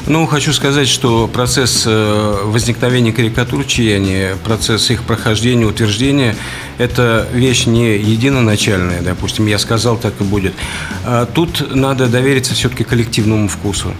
Ну, 0.06 0.26
хочу 0.26 0.52
сказать, 0.52 0.88
что 0.88 1.28
процесс 1.28 1.84
э, 1.86 2.40
возникновения 2.44 3.12
карикатур 3.12 3.64
чаяния, 3.64 4.36
процесс 4.44 4.90
их 4.90 5.02
прохождения, 5.02 5.66
утверждения– 5.66 6.36
это 6.78 7.28
вещь 7.32 7.66
не 7.66 7.96
единоначальная, 7.98 9.02
допустим, 9.02 9.46
я 9.46 9.58
сказал, 9.58 9.98
так 9.98 10.14
и 10.20 10.24
будет. 10.24 10.54
А 11.04 11.26
тут 11.26 11.74
надо 11.74 12.06
довериться 12.06 12.54
все-таки 12.54 12.82
коллективному 12.82 13.46
вкусу. 13.48 13.92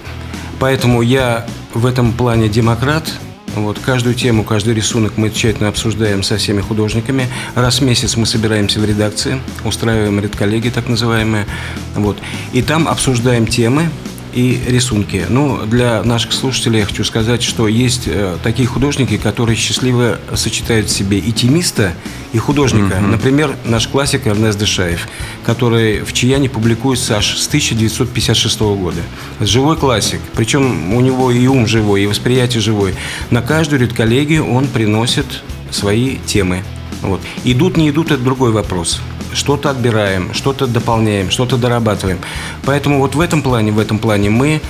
Поэтому 0.58 1.02
я 1.02 1.46
в 1.74 1.84
этом 1.84 2.12
плане 2.12 2.48
демократ, 2.48 3.12
вот, 3.54 3.78
каждую 3.78 4.14
тему, 4.14 4.42
каждый 4.42 4.74
рисунок 4.74 5.16
мы 5.16 5.30
тщательно 5.30 5.68
обсуждаем 5.68 6.22
со 6.22 6.38
всеми 6.38 6.60
художниками. 6.60 7.28
Раз 7.54 7.80
в 7.80 7.84
месяц 7.84 8.16
мы 8.16 8.24
собираемся 8.24 8.80
в 8.80 8.84
редакции, 8.84 9.40
устраиваем 9.64 10.20
редколлегии 10.20 10.70
так 10.70 10.88
называемые. 10.88 11.46
Вот, 11.94 12.16
и 12.52 12.62
там 12.62 12.88
обсуждаем 12.88 13.46
темы, 13.46 13.90
и 14.32 14.60
рисунки. 14.66 15.26
Ну, 15.28 15.66
для 15.66 16.02
наших 16.02 16.32
слушателей 16.32 16.80
я 16.80 16.86
хочу 16.86 17.04
сказать, 17.04 17.42
что 17.42 17.68
есть 17.68 18.04
э, 18.06 18.36
такие 18.42 18.68
художники, 18.68 19.16
которые 19.16 19.56
счастливо 19.56 20.18
сочетают 20.34 20.88
в 20.88 20.90
себе 20.90 21.18
и 21.18 21.32
темиста, 21.32 21.92
и 22.32 22.38
художника. 22.38 22.94
Mm-hmm. 22.94 23.06
Например, 23.06 23.56
наш 23.64 23.88
классик 23.88 24.26
Эрнест 24.26 24.58
Дешаев, 24.58 25.08
который 25.44 26.00
в 26.00 26.12
Чаяне 26.12 26.48
публикуется 26.48 27.16
аж 27.16 27.36
с 27.36 27.48
1956 27.48 28.60
года. 28.60 29.00
Живой 29.40 29.76
классик. 29.76 30.20
Причем 30.34 30.94
у 30.94 31.00
него 31.00 31.30
и 31.30 31.46
ум 31.46 31.66
живой, 31.66 32.02
и 32.02 32.06
восприятие 32.06 32.60
живое. 32.60 32.94
На 33.30 33.42
каждую 33.42 33.80
редколлегию 33.80 34.46
он 34.46 34.66
приносит 34.66 35.42
свои 35.70 36.16
темы. 36.26 36.62
Вот. 37.02 37.20
Идут, 37.44 37.76
не 37.76 37.90
идут, 37.90 38.10
это 38.10 38.22
другой 38.22 38.52
вопрос 38.52 39.00
что-то 39.32 39.70
отбираем, 39.70 40.34
что-то 40.34 40.66
дополняем, 40.66 41.30
что-то 41.30 41.56
дорабатываем. 41.56 42.18
Поэтому 42.64 42.98
вот 42.98 43.14
в 43.14 43.20
этом 43.20 43.42
плане, 43.42 43.72
в 43.72 43.78
этом 43.78 43.98
плане 43.98 44.30
мы 44.30 44.60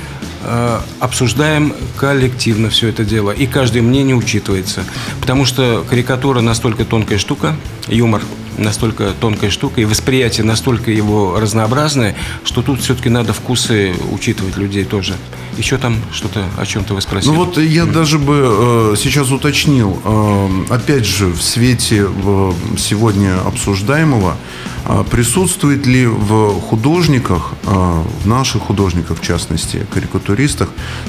э, 0.42 0.80
обсуждаем 0.98 1.74
коллективно 1.96 2.70
все 2.70 2.88
это 2.88 3.04
дело, 3.04 3.30
и 3.30 3.46
каждое 3.46 3.82
мнение 3.82 4.14
учитывается. 4.16 4.84
Потому 5.20 5.44
что 5.44 5.84
карикатура 5.88 6.40
настолько 6.40 6.84
тонкая 6.84 7.18
штука, 7.18 7.56
юмор 7.88 8.22
настолько 8.58 9.12
тонкая 9.18 9.50
штука, 9.50 9.80
и 9.80 9.84
восприятие 9.84 10.44
настолько 10.44 10.90
его 10.90 11.38
разнообразное, 11.40 12.14
что 12.44 12.62
тут 12.62 12.80
все-таки 12.80 13.08
надо 13.08 13.32
вкусы 13.32 13.94
учитывать 14.10 14.56
людей 14.56 14.84
тоже. 14.84 15.14
Еще 15.58 15.78
там 15.78 15.96
что-то, 16.12 16.44
о 16.56 16.66
чем-то 16.66 16.94
вы 16.94 17.00
спросили? 17.00 17.32
Ну 17.32 17.44
вот 17.44 17.58
я 17.58 17.84
mm. 17.84 17.92
даже 17.92 18.18
бы 18.18 18.92
э, 18.92 18.94
сейчас 18.96 19.30
уточнил, 19.30 20.00
э, 20.04 20.48
опять 20.70 21.04
же, 21.04 21.26
в 21.26 21.42
свете 21.42 22.06
э, 22.08 22.52
сегодня 22.78 23.38
обсуждаемого, 23.40 24.36
э, 24.84 25.04
присутствует 25.10 25.86
ли 25.86 26.06
в 26.06 26.60
художниках, 26.60 27.52
э, 27.64 28.02
в 28.22 28.26
наших 28.26 28.62
художниках, 28.62 29.18
в 29.18 29.22
частности, 29.22 29.86
карикатуристах, 29.92 30.68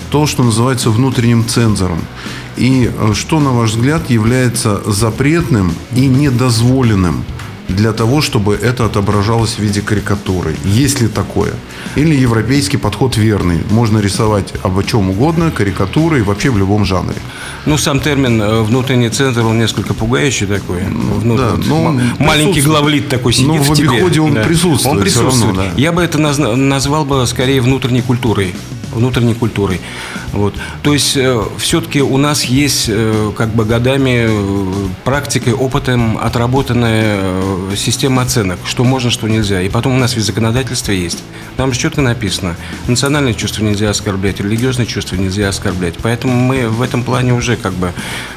то, 0.09 0.25
что 0.25 0.43
называется 0.43 0.89
внутренним 0.89 1.47
цензором? 1.47 1.99
И 2.57 2.91
э, 2.91 3.13
что, 3.13 3.39
на 3.39 3.51
ваш 3.51 3.71
взгляд, 3.71 4.09
является 4.09 4.81
запретным 4.85 5.73
и 5.95 6.07
недозволенным 6.07 7.23
для 7.71 7.93
того, 7.93 8.21
чтобы 8.21 8.55
это 8.55 8.85
отображалось 8.85 9.55
в 9.55 9.59
виде 9.59 9.81
карикатуры. 9.81 10.55
Есть 10.65 11.01
ли 11.01 11.07
такое? 11.07 11.51
Или 11.95 12.15
европейский 12.15 12.77
подход 12.77 13.17
верный? 13.17 13.61
Можно 13.69 13.99
рисовать 13.99 14.53
об 14.63 14.81
чем 14.83 15.09
угодно, 15.09 15.51
карикатуры 15.51 16.19
и 16.19 16.21
вообще 16.21 16.49
в 16.49 16.57
любом 16.57 16.85
жанре. 16.85 17.15
Ну, 17.65 17.77
сам 17.77 17.99
термин 17.99 18.41
э, 18.41 18.61
«внутренний 18.61 19.09
центр», 19.09 19.45
он 19.45 19.59
несколько 19.59 19.93
пугающий 19.93 20.47
такой. 20.47 20.83
Внутренний, 20.83 21.63
да, 21.63 21.69
но 21.69 21.99
маленький 22.19 22.61
главлит 22.61 23.09
такой 23.09 23.33
сидит 23.33 23.47
но 23.47 23.55
в, 23.57 23.67
в 23.67 23.71
обиходе 23.71 24.13
тебе. 24.15 24.21
он 24.21 24.33
да. 24.33 24.43
присутствует. 24.43 24.97
Он 24.97 25.01
присутствует. 25.01 25.57
Равно, 25.57 25.71
да. 25.75 25.81
Я 25.81 25.91
бы 25.91 26.01
это 26.01 26.17
назвал 26.17 27.05
бы 27.05 27.25
скорее 27.27 27.61
внутренней 27.61 28.01
культурой 28.01 28.55
внутренней 28.91 29.33
культурой. 29.33 29.81
Вот. 30.31 30.53
То 30.83 30.93
есть 30.93 31.17
э, 31.17 31.41
все-таки 31.57 32.01
у 32.01 32.17
нас 32.17 32.43
есть 32.45 32.85
э, 32.87 33.31
как 33.35 33.49
бы 33.49 33.65
годами 33.65 34.27
э, 34.27 34.87
практикой, 35.03 35.53
опытом 35.53 36.17
отработанная 36.17 37.19
система 37.75 38.21
оценок, 38.21 38.59
что 38.65 38.83
можно, 38.83 39.09
что 39.09 39.27
нельзя. 39.27 39.61
И 39.61 39.69
потом 39.69 39.95
у 39.95 39.97
нас 39.97 40.15
ведь 40.15 40.25
законодательство 40.25 40.91
есть. 40.91 41.19
Там 41.57 41.73
же 41.73 41.79
четко 41.79 42.01
написано, 42.01 42.55
национальное 42.87 43.33
чувство 43.33 43.63
нельзя 43.63 43.89
оскорблять, 43.89 44.39
религиозное 44.39 44.85
чувство 44.85 45.15
нельзя 45.15 45.49
оскорблять. 45.49 45.95
Поэтому 46.01 46.33
мы 46.33 46.69
в 46.69 46.81
этом 46.81 47.03
плане 47.03 47.33
уже 47.33 47.57
как 47.57 47.73
бы 47.73 47.91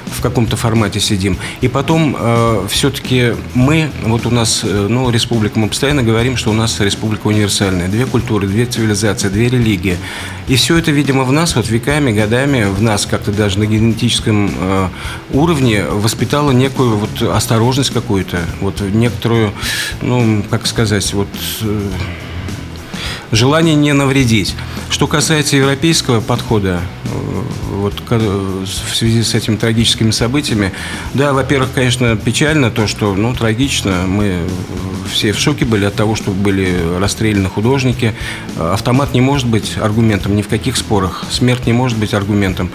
в 0.07 0.21
каком-то 0.21 0.57
формате 0.57 1.01
сидим. 1.01 1.39
И 1.61 1.69
потом 1.69 2.17
э, 2.19 2.67
все-таки 2.69 3.35
мы, 3.55 3.91
вот 4.03 4.27
у 4.27 4.31
нас, 4.31 4.65
ну, 4.65 5.11
республика, 5.11 5.59
мы 5.59 5.69
постоянно 5.69 6.03
говорим, 6.03 6.37
что 6.37 6.51
у 6.51 6.55
нас 6.55 6.81
республика 6.81 7.29
универсальная. 7.29 7.89
Две 7.89 8.07
культуры, 8.07 8.47
две 8.47 8.67
цивилизации, 8.67 9.29
две 9.29 9.49
религии. 9.49 9.99
И 10.47 10.57
все 10.57 10.77
это, 10.77 10.91
видимо, 10.91 11.25
в 11.25 11.33
нас 11.33 11.57
вот 11.57 11.69
веками, 11.69 12.13
годами, 12.13 12.65
в 12.65 12.83
нас 12.83 13.07
как-то 13.07 13.33
даже 13.33 13.59
на 13.59 13.67
генетическом 13.67 14.51
э, 14.55 14.89
уровне 15.33 15.85
воспитало 15.85 16.51
некую 16.51 16.99
вот 16.99 17.23
осторожность 17.23 17.91
какую-то, 17.91 18.41
вот 18.61 18.81
некоторую, 18.81 19.53
ну, 20.03 20.45
как 20.51 20.67
сказать, 20.67 21.13
вот... 21.15 21.29
Э, 21.63 21.81
желание 23.33 23.75
не 23.75 23.93
навредить. 23.93 24.55
Что 24.95 25.09
касается 25.09 25.57
европейского 25.57 26.21
подхода, 26.21 26.81
э, 27.07 27.09
вот 27.73 27.95
в 28.09 28.95
связи 28.95 29.25
с 29.25 29.35
этими 29.35 29.57
трагическими 29.57 30.13
событиями, 30.13 30.73
да, 31.15 31.33
во-первых, 31.33 31.71
конечно, 31.75 32.15
печально 32.15 32.71
то, 32.71 32.87
что, 32.87 33.13
ну, 33.17 33.35
трагично, 33.35 34.05
мы 34.07 34.39
все 35.11 35.33
в 35.33 35.39
шоке 35.41 35.65
были 35.65 35.85
от 35.85 35.97
того, 35.97 36.15
что 36.15 36.31
были 36.31 36.81
расстреляны 37.01 37.49
художники. 37.49 38.15
Автомат 38.57 39.15
не 39.15 39.21
может 39.21 39.49
быть 39.49 39.77
аргументом 39.79 40.37
ни 40.37 40.43
в 40.43 40.49
каких 40.49 40.77
спорах, 40.77 41.25
смерть 41.29 41.67
не 41.67 41.73
может 41.73 41.99
быть 41.99 42.15
аргументом. 42.15 42.71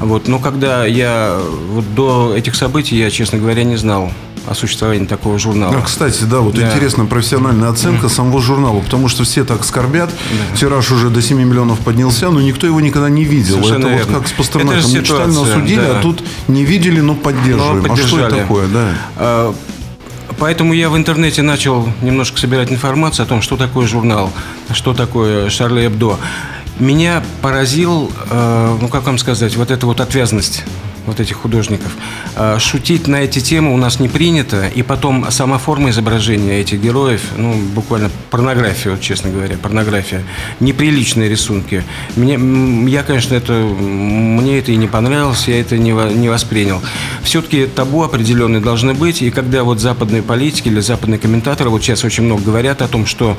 Вот, 0.00 0.26
но 0.26 0.38
когда 0.38 0.86
я 0.86 1.38
вот 1.68 1.84
до 1.94 2.34
этих 2.34 2.54
событий, 2.54 2.96
я, 2.96 3.10
честно 3.10 3.36
говоря, 3.38 3.62
не 3.64 3.76
знал 3.76 4.10
о 4.48 4.54
существовании 4.54 5.06
такого 5.06 5.38
журнала. 5.38 5.76
А, 5.76 5.82
кстати, 5.82 6.24
да, 6.24 6.40
вот 6.40 6.54
да. 6.54 6.66
интересная 6.66 7.06
профессиональная 7.06 7.68
оценка 7.68 8.06
mm-hmm. 8.06 8.14
самого 8.14 8.40
журнала, 8.40 8.80
потому 8.80 9.08
что 9.08 9.24
все 9.24 9.44
так 9.44 9.64
скорбят, 9.64 10.10
да. 10.10 10.56
тираж 10.56 10.90
уже 10.90 11.10
до 11.10 11.20
7 11.20 11.38
миллионов 11.38 11.57
поднялся, 11.78 12.30
но 12.30 12.40
никто 12.40 12.66
его 12.66 12.80
никогда 12.80 13.08
не 13.08 13.24
видел. 13.24 13.56
Совершенно 13.56 13.86
это 13.86 13.96
верно. 13.96 14.12
вот 14.12 14.22
как 14.22 14.28
с 14.28 14.32
Пастернаком. 14.32 14.90
Мы 14.90 15.02
читали, 15.02 15.30
осудили, 15.30 15.80
да. 15.80 15.98
а 15.98 16.02
тут 16.02 16.22
не 16.48 16.64
видели, 16.64 17.00
но 17.00 17.14
поддерживаем. 17.14 17.82
Но 17.82 17.92
а 17.92 17.96
что 17.96 18.20
это 18.20 18.36
такое, 18.36 18.68
да? 18.68 18.88
А, 19.16 19.54
поэтому 20.38 20.72
я 20.72 20.90
в 20.90 20.96
интернете 20.96 21.42
начал 21.42 21.88
немножко 22.02 22.38
собирать 22.38 22.70
информацию 22.72 23.24
о 23.24 23.28
том, 23.28 23.42
что 23.42 23.56
такое 23.56 23.86
журнал, 23.86 24.32
что 24.72 24.94
такое 24.94 25.50
Шарли 25.50 25.86
Эбдо. 25.86 26.18
Меня 26.78 27.24
поразил, 27.42 28.10
э, 28.30 28.76
ну 28.80 28.88
как 28.88 29.04
вам 29.04 29.18
сказать, 29.18 29.56
вот 29.56 29.72
эта 29.72 29.84
вот 29.86 30.00
отвязность 30.00 30.64
вот 31.08 31.20
этих 31.20 31.36
художников. 31.36 31.96
А, 32.36 32.58
шутить 32.58 33.08
на 33.08 33.16
эти 33.16 33.40
темы 33.40 33.74
у 33.74 33.76
нас 33.76 34.00
не 34.00 34.08
принято, 34.08 34.68
и 34.68 34.82
потом 34.82 35.30
сама 35.30 35.58
форма 35.58 35.90
изображения 35.90 36.60
этих 36.60 36.80
героев, 36.80 37.22
ну, 37.36 37.54
буквально 37.74 38.10
порнография, 38.30 38.92
вот, 38.92 39.00
честно 39.00 39.30
говоря, 39.30 39.56
порнография, 39.56 40.22
неприличные 40.60 41.28
рисунки. 41.28 41.84
Мне, 42.16 42.38
я, 42.90 43.02
конечно, 43.02 43.34
это, 43.34 43.52
мне 43.52 44.58
это 44.58 44.72
и 44.72 44.76
не 44.76 44.86
понравилось, 44.86 45.48
я 45.48 45.60
это 45.60 45.76
не, 45.76 45.90
не 45.90 46.28
воспринял. 46.28 46.80
Все-таки 47.22 47.66
табу 47.66 48.02
определенные 48.02 48.60
должны 48.60 48.94
быть, 48.94 49.22
и 49.22 49.30
когда 49.30 49.64
вот 49.64 49.80
западные 49.80 50.22
политики 50.22 50.68
или 50.68 50.80
западные 50.80 51.18
комментаторы, 51.18 51.70
вот 51.70 51.82
сейчас 51.82 52.04
очень 52.04 52.24
много 52.24 52.42
говорят 52.42 52.82
о 52.82 52.88
том, 52.88 53.06
что 53.06 53.36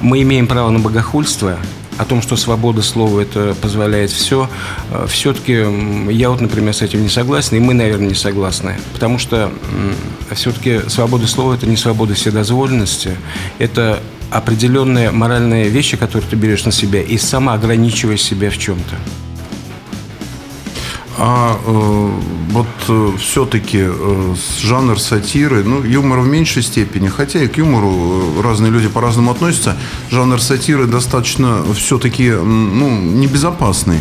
мы 0.00 0.22
имеем 0.22 0.46
право 0.46 0.70
на 0.70 0.78
богохульство, 0.78 1.58
о 2.00 2.06
том, 2.06 2.22
что 2.22 2.34
свобода 2.36 2.80
слова 2.80 3.20
это 3.20 3.54
позволяет 3.60 4.10
все, 4.10 4.48
э, 4.90 5.06
все-таки 5.06 5.52
я 6.10 6.30
вот, 6.30 6.40
например, 6.40 6.72
с 6.72 6.80
этим 6.80 7.02
не 7.02 7.10
согласен, 7.10 7.58
и 7.58 7.60
мы, 7.60 7.74
наверное, 7.74 8.08
не 8.08 8.14
согласны. 8.14 8.78
Потому 8.94 9.18
что 9.18 9.52
все-таки 10.32 10.88
свобода 10.88 11.26
слова 11.26 11.54
это 11.54 11.66
не 11.66 11.76
свобода 11.76 12.14
вседозволенности, 12.14 13.16
это 13.58 14.00
определенные 14.30 15.10
моральные 15.10 15.68
вещи, 15.68 15.98
которые 15.98 16.28
ты 16.28 16.36
берешь 16.36 16.64
на 16.64 16.72
себя, 16.72 17.02
и 17.02 17.18
сама 17.18 17.52
ограничиваешь 17.52 18.22
себя 18.22 18.50
в 18.50 18.56
чем-то. 18.56 18.96
А 21.22 21.60
э, 21.66 22.10
вот 22.50 22.66
э, 22.88 23.10
все-таки 23.18 23.80
э, 23.82 24.34
жанр 24.58 24.98
сатиры, 24.98 25.62
ну, 25.64 25.82
юмор 25.82 26.20
в 26.20 26.26
меньшей 26.26 26.62
степени, 26.62 27.08
хотя 27.08 27.40
и 27.40 27.46
к 27.46 27.58
юмору 27.58 27.90
э, 27.90 28.40
разные 28.42 28.72
люди 28.72 28.88
по-разному 28.88 29.30
относятся, 29.30 29.76
жанр 30.10 30.40
сатиры 30.40 30.86
достаточно 30.86 31.62
все-таки 31.74 32.30
ну, 32.30 33.02
небезопасный. 33.02 34.00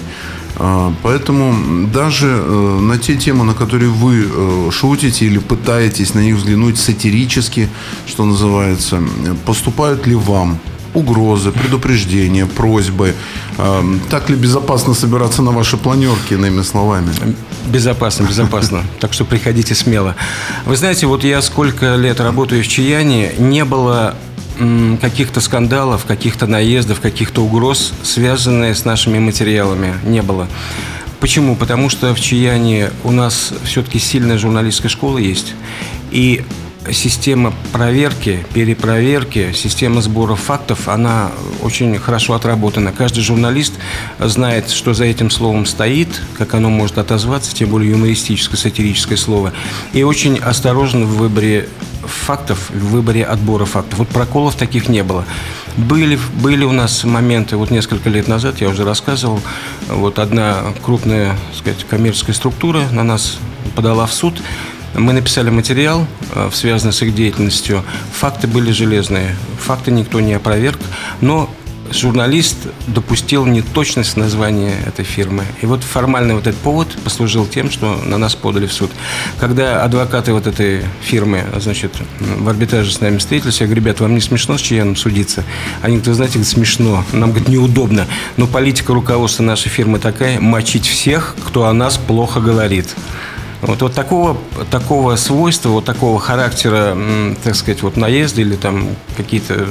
А, 0.56 0.94
Поэтому 1.04 1.88
даже 1.88 2.28
э, 2.28 2.80
на 2.80 2.98
те 2.98 3.18
темы, 3.18 3.44
на 3.44 3.54
которые 3.54 3.90
вы 3.90 4.26
э, 4.26 4.70
шутите 4.72 5.26
или 5.26 5.40
пытаетесь 5.40 6.14
на 6.14 6.20
них 6.20 6.38
взглянуть 6.38 6.78
сатирически, 6.78 7.68
что 8.08 8.24
называется, 8.24 9.04
поступают 9.46 10.08
ли 10.08 10.16
вам 10.16 10.58
угрозы, 10.94 11.52
предупреждения, 11.52 12.46
просьбы? 12.46 13.14
А, 13.58 13.84
Так 14.10 14.30
ли 14.30 14.36
безопасно 14.36 14.94
собираться 14.94 15.42
на 15.42 15.52
ваши 15.52 15.78
планерки, 15.78 16.34
иными 16.34 16.62
словами? 16.62 17.12
Безопасно, 17.68 18.24
безопасно. 18.24 18.84
Так 19.00 19.14
что 19.14 19.26
приходите 19.26 19.76
смело. 19.76 20.16
Вы 20.66 20.76
знаете, 20.76 21.08
вот 21.08 21.24
я 21.24 21.42
сколько 21.42 21.96
лет 21.96 22.20
работаю 22.20 22.64
в 22.64 22.68
Чаяне, 22.68 23.34
не 23.38 23.66
было 23.66 24.16
каких-то 25.02 25.40
скандалов, 25.40 26.06
каких-то 26.06 26.46
наездов, 26.48 27.00
каких-то 27.00 27.44
угроз, 27.44 27.94
связанных 28.04 28.78
с 28.78 28.86
нашими 28.86 29.20
материалами. 29.20 29.94
Не 30.04 30.22
было. 30.22 30.48
Почему? 31.20 31.56
Потому 31.56 31.90
что 31.90 32.14
в 32.14 32.20
Чаяне 32.20 32.92
у 33.04 33.12
нас 33.12 33.54
все-таки 33.64 34.00
сильная 34.00 34.38
журналистская 34.38 34.90
школа 34.90 35.18
есть. 35.18 35.54
И 36.12 36.44
система 36.92 37.54
проверки, 37.72 38.46
перепроверки, 38.54 39.52
система 39.54 40.02
сбора 40.02 40.36
фактов, 40.36 40.88
она 40.88 41.32
очень 41.62 41.98
хорошо 42.00 42.34
отработана. 42.34 42.92
Каждый 42.92 43.22
журналист 43.22 43.74
знает, 44.20 44.70
что 44.70 44.94
за 44.94 45.06
этим 45.06 45.30
словом 45.30 45.66
стоит, 45.66 46.10
как 46.38 46.54
оно 46.54 46.70
может 46.70 46.98
отозваться, 46.98 47.54
тем 47.54 47.70
более 47.70 47.92
юмористическое, 47.92 48.58
сатирическое 48.58 49.18
слово. 49.18 49.54
И 49.94 50.04
очень 50.04 50.38
осторожен 50.38 51.06
в 51.06 51.18
выборе 51.18 51.68
фактов, 52.04 52.70
в 52.70 52.92
выборе 52.92 53.24
отбора 53.26 53.66
фактов. 53.66 54.00
Вот 54.00 54.08
проколов 54.08 54.56
таких 54.56 54.90
не 54.90 55.04
было. 55.04 55.26
Были, 55.78 56.20
были 56.42 56.64
у 56.66 56.72
нас 56.72 57.04
моменты, 57.04 57.56
вот 57.56 57.72
несколько 57.72 58.10
лет 58.10 58.28
назад, 58.28 58.62
я 58.62 58.70
уже 58.70 58.84
рассказывал, 58.84 59.42
вот 59.88 60.20
одна 60.20 60.74
крупная, 60.84 61.38
так 61.50 61.58
сказать, 61.58 61.86
коммерческая 61.88 62.36
структура 62.36 62.84
на 62.92 63.04
нас 63.04 63.38
подала 63.76 64.06
в 64.06 64.14
суд, 64.14 64.42
мы 64.96 65.14
написали 65.14 65.50
материал, 65.50 66.06
э, 66.34 66.50
связанный 66.54 66.94
с 66.94 67.02
их 67.02 67.14
деятельностью. 67.16 67.84
Факты 68.14 68.48
были 68.48 68.72
железные. 68.72 69.36
Факты 69.60 69.92
никто 69.92 70.20
не 70.20 70.34
опроверг. 70.34 70.80
Но 71.22 71.50
журналист 71.92 72.58
допустил 72.88 73.46
неточность 73.46 74.18
названия 74.18 74.76
этой 74.86 75.06
фирмы. 75.06 75.44
И 75.62 75.66
вот 75.66 75.84
формальный 75.84 76.36
вот 76.36 76.48
этот 76.48 76.60
повод 76.60 76.88
послужил 77.04 77.46
тем, 77.46 77.72
что 77.72 77.96
на 78.06 78.18
нас 78.18 78.36
подали 78.36 78.68
в 78.68 78.74
суд. 78.74 78.92
Когда 79.40 79.84
адвокаты 79.84 80.34
вот 80.34 80.48
этой 80.48 80.84
фирмы, 81.02 81.44
значит, 81.58 81.92
в 82.20 82.48
арбитраже 82.48 82.92
с 82.92 83.02
нами 83.02 83.18
встретились, 83.18 83.62
я 83.62 83.68
говорю, 83.68 83.82
ребят, 83.82 84.00
вам 84.00 84.16
не 84.16 84.22
смешно 84.22 84.58
с 84.58 84.62
Чаяном 84.62 84.96
судиться? 84.96 85.44
Они 85.82 85.98
говорят, 85.98 86.16
знаете, 86.16 86.44
смешно. 86.44 87.04
Нам, 87.12 87.32
говорит, 87.32 87.50
неудобно. 87.50 88.08
Но 88.38 88.48
политика 88.48 88.94
руководства 88.94 89.44
нашей 89.44 89.70
фирмы 89.70 90.00
такая, 90.00 90.40
мочить 90.40 90.86
всех, 90.86 91.36
кто 91.46 91.66
о 91.66 91.74
нас 91.74 91.98
плохо 91.98 92.40
говорит. 92.40 92.96
Вот, 93.62 93.82
вот 93.82 93.94
такого, 93.94 94.38
такого 94.72 95.16
свойства, 95.18 95.70
вот 95.70 95.86
такого 95.86 96.20
характера, 96.20 96.98
так 97.44 97.56
сказать, 97.56 97.82
вот 97.82 97.98
наезда 97.98 98.42
или 98.42 98.56
там 98.56 98.96
какие-то 99.18 99.68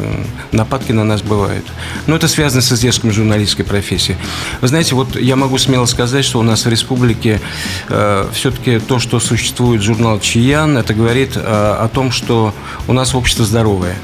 нападки 0.53 0.93
на 0.93 1.05
нас 1.05 1.23
бывают. 1.23 1.65
Но 2.07 2.17
это 2.17 2.29
связано 2.29 2.61
с 2.61 2.71
издержками 2.71 3.11
журналистской 3.11 3.65
профессии. 3.65 4.17
Вы 4.61 4.69
знаете, 4.69 4.95
вот 4.95 5.17
я 5.17 5.37
могу 5.37 5.57
смело 5.57 5.87
сказать, 5.87 6.25
что 6.25 6.39
у 6.39 6.43
нас 6.43 6.67
в 6.67 6.69
республике 6.69 7.41
э, 7.89 8.29
все-таки 8.33 8.79
то, 8.79 8.99
что 8.99 9.21
существует 9.21 9.83
журнал 9.83 10.21
«Чиян», 10.21 10.77
это 10.77 10.93
говорит 10.93 11.33
э, 11.37 11.41
о 11.41 11.89
том, 11.89 12.11
что 12.11 12.55
у 12.89 12.93
нас 12.93 13.15
общество 13.15 13.45
здоровое. 13.47 13.97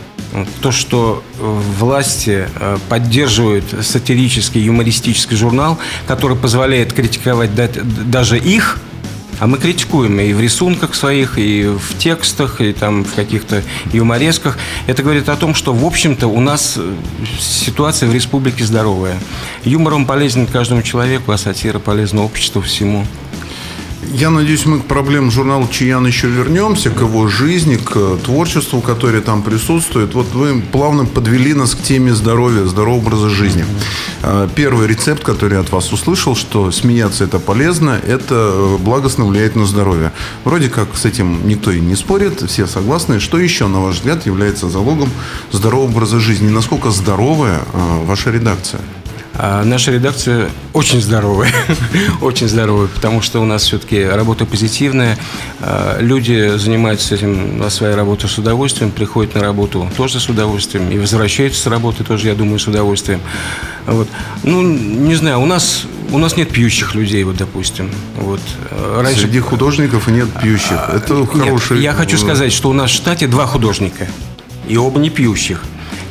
То, 0.63 0.73
что 0.73 1.23
власти 1.39 2.49
э, 2.55 2.79
поддерживают 2.89 3.65
сатирический, 3.83 4.63
юмористический 4.63 5.37
журнал, 5.37 5.79
который 6.07 6.37
позволяет 6.37 6.93
критиковать 6.93 7.55
да- 7.55 7.69
даже 7.75 8.39
их, 8.39 8.81
а 9.41 9.47
мы 9.47 9.59
критикуем 9.59 10.21
и 10.21 10.33
в 10.33 10.41
рисунках 10.41 10.95
своих, 10.95 11.39
и 11.39 11.65
в 11.67 11.99
текстах, 11.99 12.61
и 12.61 12.73
там 12.73 13.05
в 13.05 13.15
каких-то 13.15 13.63
юморесках. 13.93 14.59
Это 14.87 15.03
говорит 15.03 15.29
о 15.29 15.37
том, 15.37 15.55
что, 15.55 15.73
в 15.73 15.85
общем-то, 15.85 16.27
у 16.27 16.41
нас 16.41 16.75
э, 16.77 16.95
ситуация 17.39 18.09
в 18.09 18.15
республике 18.15 18.65
здоровая. 18.65 19.19
Юмор 19.65 19.95
он 19.95 20.07
полезен 20.07 20.47
каждому 20.47 20.83
человеку, 20.83 21.33
а 21.33 21.39
сатира 21.39 21.79
полезна 21.79 22.23
обществу 22.23 22.63
всему. 22.63 23.07
Я 24.13 24.31
надеюсь, 24.31 24.67
мы 24.67 24.81
к 24.81 24.85
проблемам 24.85 25.31
журнала 25.31 25.67
«Чиян» 25.69 26.07
еще 26.07 26.29
вернемся, 26.29 26.91
к 26.91 27.01
его 27.01 27.27
жизни, 27.29 27.77
к 27.77 28.19
творчеству, 28.25 28.81
которое 28.81 29.21
там 29.21 29.43
присутствует. 29.43 30.15
Вот 30.15 30.33
вы 30.33 30.61
плавно 30.61 31.05
подвели 31.05 31.55
нас 31.55 31.75
к 31.75 31.83
теме 31.83 32.15
здоровья, 32.15 32.65
здорового 32.65 33.01
образа 33.01 33.29
жизни. 33.29 33.65
А, 34.23 34.49
Первый 34.55 34.87
рецепт, 34.87 35.23
который 35.23 35.55
я 35.55 35.61
от 35.61 35.73
вас 35.73 35.93
услышал, 35.93 36.37
что 36.37 36.71
смеяться 36.71 37.25
это 37.25 37.39
полезно, 37.39 38.01
это 38.07 38.35
э, 38.35 38.77
благостно 38.79 39.25
влияет 39.25 39.57
на 39.57 39.67
здоровье. 39.67 40.13
Вроде 40.45 40.69
как 40.69 40.97
с 40.97 41.05
этим 41.05 41.47
никто 41.47 41.71
и 41.71 41.81
не 41.81 41.97
спорит, 41.97 42.43
все 42.43 42.67
согласны. 42.67 43.21
Что 43.21 43.39
еще, 43.39 43.67
на 43.67 43.81
ваш 43.81 43.97
взгляд, 43.97 44.27
является 44.27 44.69
залогом 44.69 45.11
здорового 45.51 45.91
образа 45.91 46.21
жизни? 46.21 46.49
Насколько 46.49 46.91
здоровая 46.91 47.63
а, 47.73 48.05
ваша 48.05 48.31
редакция? 48.31 48.81
А 49.37 49.65
наша 49.65 49.91
редакция 49.91 50.49
очень 50.73 51.01
здоровая, 51.01 51.53
очень 52.21 52.49
здоровая, 52.49 52.87
потому 52.87 53.21
что 53.21 53.41
у 53.41 53.45
нас 53.45 53.65
все-таки 53.65 54.05
работа 54.05 54.47
позитивная. 54.47 55.19
А, 55.61 55.99
Люди 56.01 56.57
занимаются 56.57 57.17
этим 57.17 57.59
на 57.59 57.69
своей 57.69 57.95
работе 57.95 58.29
с 58.29 58.39
удовольствием, 58.39 58.93
приходят 58.93 59.35
на 59.35 59.41
работу 59.41 59.91
тоже 59.97 60.21
с 60.21 60.29
удовольствием 60.29 60.89
и 60.91 60.99
возвращаются 60.99 61.63
с 61.63 61.67
работы 61.67 62.05
тоже, 62.05 62.29
я 62.29 62.35
думаю, 62.35 62.59
с 62.59 62.67
удовольствием. 62.69 63.21
Вот. 63.87 64.09
Ну, 64.45 64.63
не 64.63 65.17
знаю, 65.17 65.41
у 65.41 65.47
нас 65.47 65.87
у 66.13 66.19
нас 66.19 66.37
нет 66.37 66.51
пьющих 66.51 66.95
людей, 66.95 67.25
вот, 67.25 67.37
допустим. 67.37 67.91
Вот. 68.17 68.41
А, 68.71 69.03
Раньше 69.03 69.23
Среди 69.23 69.41
художников 69.41 70.07
нет 70.07 70.29
пьющих. 70.41 70.79
Это 70.93 71.15
Нет, 71.15 71.29
хороший... 71.29 71.81
я 71.81 71.93
хочу 71.93 72.19
сказать, 72.19 72.53
что 72.53 72.71
у 72.71 72.73
нас 72.73 72.91
в 72.91 72.95
штате 72.95 73.27
два 73.27 73.47
художника. 73.47 74.07
И 74.69 74.77
оба 74.77 75.01
не 75.01 75.11
пьющих. 75.11 75.63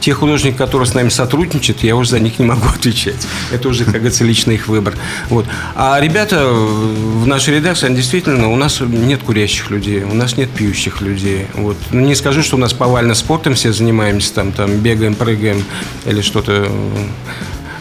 Те 0.04 0.14
художники, 0.14 0.58
которые 0.58 0.86
с 0.86 0.94
нами 0.94 1.08
сотрудничают, 1.08 1.82
я 1.82 1.96
уже 1.96 2.10
за 2.10 2.20
них 2.20 2.38
не 2.38 2.46
могу 2.46 2.68
отвечать. 2.76 3.26
Это 3.54 3.70
уже, 3.70 3.86
как 3.86 3.94
говорится, 3.94 4.26
личный 4.26 4.56
их 4.56 4.68
выбор. 4.68 4.96
Вот. 5.30 5.46
А 5.76 5.98
ребята 6.02 6.46
в 6.50 7.26
нашей 7.26 7.56
редакции, 7.56 7.86
они 7.86 7.96
действительно, 7.96 8.50
у 8.50 8.58
нас 8.58 8.82
нет 8.82 9.24
курящих 9.24 9.70
людей, 9.70 10.04
у 10.04 10.14
нас 10.14 10.36
нет 10.36 10.50
пьющих 10.50 11.00
людей. 11.00 11.48
Вот. 11.54 11.78
Ну, 11.92 12.02
не 12.02 12.16
скажу, 12.16 12.44
что 12.44 12.58
у 12.58 12.60
нас 12.60 12.74
повально 12.74 13.14
спортом 13.14 13.54
все 13.54 13.72
занимаемся, 13.72 14.34
там, 14.34 14.52
там 14.52 14.76
бегаем, 14.80 15.16
прыгаем 15.16 15.64
или 16.06 16.20
что-то. 16.20 16.68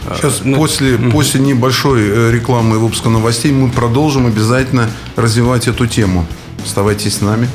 э, 0.07 0.15
Сейчас 0.15 0.43
ну, 0.45 0.55
после, 0.55 0.97
после 0.97 1.41
небольшой 1.41 2.03
э, 2.03 2.31
рекламы 2.31 2.77
и 2.77 2.79
выпуска 2.79 3.09
новостей 3.09 3.51
мы 3.51 3.69
продолжим 3.69 4.27
обязательно 4.27 4.89
развивать 5.17 5.67
эту 5.67 5.87
тему. 5.87 6.25
Оставайтесь 6.63 7.17
с 7.17 7.21
нами. 7.21 7.49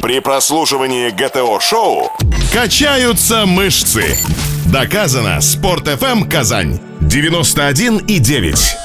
При 0.00 0.20
прослушивании 0.20 1.10
ГТО-шоу 1.10 2.10
качаются 2.52 3.46
мышцы. 3.46 4.18
Доказано. 4.66 5.40
Спорт 5.40 5.88
FM 5.88 6.28
Казань 6.28 6.80
91 7.00 7.98
и 7.98 8.18
9. 8.18 8.76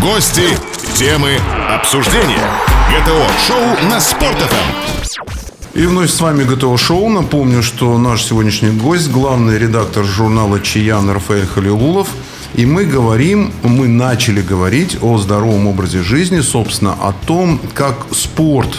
Гости, 0.00 0.56
темы, 0.96 1.38
обсуждения. 1.68 2.48
ГТО-шоу 2.90 3.88
на 3.88 4.00
Спорт 4.00 4.36
FM. 4.36 4.82
И 5.74 5.86
вновь 5.86 6.10
с 6.10 6.20
вами 6.20 6.44
ГТО 6.44 6.76
Шоу. 6.76 7.08
Напомню, 7.08 7.62
что 7.62 7.96
наш 7.96 8.22
сегодняшний 8.24 8.70
гость, 8.70 9.10
главный 9.10 9.58
редактор 9.58 10.04
журнала 10.04 10.60
«Чиян» 10.60 11.08
Рафаэль 11.10 11.46
Халилулов. 11.46 12.08
И 12.54 12.66
мы 12.66 12.84
говорим, 12.84 13.50
мы 13.62 13.88
начали 13.88 14.42
говорить 14.42 14.98
о 15.00 15.16
здоровом 15.18 15.66
образе 15.66 16.02
жизни, 16.02 16.40
собственно, 16.40 16.92
о 16.92 17.14
том, 17.26 17.58
как 17.74 18.06
спорт 18.12 18.76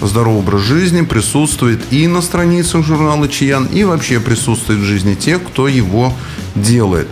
здоровый 0.00 0.40
образ 0.40 0.62
жизни 0.62 1.02
присутствует 1.02 1.80
и 1.92 2.06
на 2.06 2.22
страницах 2.22 2.84
журнала 2.84 3.28
«Чиян», 3.28 3.66
и 3.66 3.84
вообще 3.84 4.20
присутствует 4.20 4.80
в 4.80 4.84
жизни 4.84 5.14
тех, 5.14 5.42
кто 5.42 5.68
его 5.68 6.12
делает. 6.54 7.08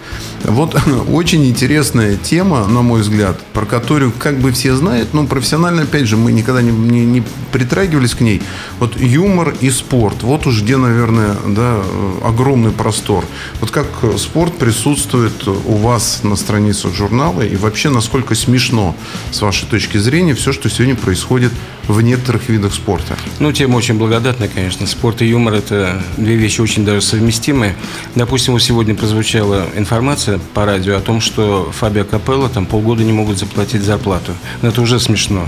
Вот 0.49 0.77
очень 1.13 1.47
интересная 1.47 2.17
тема, 2.17 2.67
на 2.67 2.83
мой 2.83 3.01
взгляд, 3.01 3.39
про 3.53 3.67
которую 3.67 4.13
как 4.13 4.39
бы 4.39 4.53
все 4.53 4.75
знают, 4.75 5.15
но 5.15 5.27
профессионально, 5.27 5.83
опять 5.83 6.07
же, 6.07 6.17
мы 6.17 6.33
никогда 6.33 6.63
не, 6.63 6.71
не, 6.71 7.05
не 7.05 7.23
притрагивались 7.53 8.15
к 8.15 8.21
ней. 8.21 8.43
Вот 8.79 8.99
юмор 9.01 9.55
и 9.61 9.71
спорт. 9.71 10.23
Вот 10.23 10.47
уж 10.47 10.63
где, 10.63 10.77
наверное, 10.77 11.37
да, 11.47 11.81
огромный 12.25 12.71
простор. 12.71 13.25
Вот 13.61 13.71
как 13.71 13.87
спорт 14.17 14.57
присутствует 14.59 15.47
у 15.47 15.77
вас 15.77 16.21
на 16.23 16.37
страницах 16.37 16.95
журнала 16.95 17.43
и 17.43 17.57
вообще 17.57 17.91
насколько 17.91 18.35
смешно, 18.35 18.95
с 19.31 19.41
вашей 19.41 19.67
точки 19.69 19.99
зрения, 19.99 20.35
все, 20.35 20.53
что 20.53 20.69
сегодня 20.69 20.97
происходит 20.97 21.53
в 21.89 22.01
некоторых 22.03 22.49
видах 22.49 22.75
спорта. 22.75 23.17
Ну, 23.41 23.51
тема 23.53 23.77
очень 23.77 23.95
благодатная, 23.95 24.49
конечно. 24.49 24.87
Спорт 24.87 25.23
и 25.23 25.27
юмор– 25.27 25.55
это 25.55 26.03
две 26.17 26.37
вещи 26.37 26.61
очень 26.61 26.85
даже 26.85 27.01
совместимые. 27.01 27.75
Допустим, 28.15 28.53
вот 28.53 28.63
сегодня 28.63 28.95
прозвучала 28.95 29.67
информация, 29.75 30.38
по 30.55 30.65
радио 30.65 30.97
о 30.97 31.01
том, 31.01 31.21
что 31.21 31.71
Фабио 31.73 32.05
Капелло 32.05 32.49
там 32.49 32.67
полгода 32.67 33.05
не 33.05 33.13
могут 33.13 33.39
заплатить 33.39 33.83
зарплату. 33.83 34.33
Но 34.63 34.69
это 34.69 34.81
уже 34.81 34.99
смешно. 35.01 35.47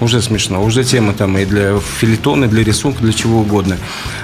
Уже 0.00 0.22
смешно. 0.22 0.64
Уже 0.64 0.82
тема 0.82 1.12
там 1.12 1.36
и 1.36 1.44
для 1.44 1.78
филитона, 1.78 2.46
и 2.46 2.48
для 2.48 2.64
рисунка, 2.64 3.02
для 3.02 3.12
чего 3.12 3.40
угодно. 3.40 3.76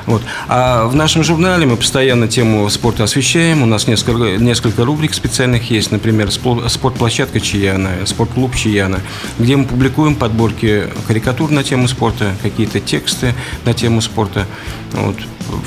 Вот. 0.07 0.23
А 0.49 0.87
в 0.87 0.95
нашем 0.95 1.23
журнале 1.23 1.67
мы 1.67 1.77
постоянно 1.77 2.29
тему 2.29 2.69
спорта 2.71 3.05
освещаем. 3.05 3.62
У 3.62 3.67
нас 3.67 3.87
несколько, 3.87 4.43
несколько 4.43 4.87
рубрик 4.87 5.12
специальных 5.12 5.71
есть. 5.71 5.91
Например, 5.91 6.31
спортплощадка 6.31 7.41
Чаяна, 7.41 8.07
спортклуб 8.07 8.57
Чаяна, 8.57 9.01
где 9.39 9.57
мы 9.57 9.67
публикуем 9.67 10.15
подборки 10.15 10.85
карикатур 11.07 11.51
на 11.51 11.62
тему 11.62 11.89
спорта, 11.89 12.35
какие-то 12.43 12.81
тексты 12.81 13.35
на 13.67 13.75
тему 13.75 14.01
спорта. 14.01 14.47
Вот. 14.93 15.17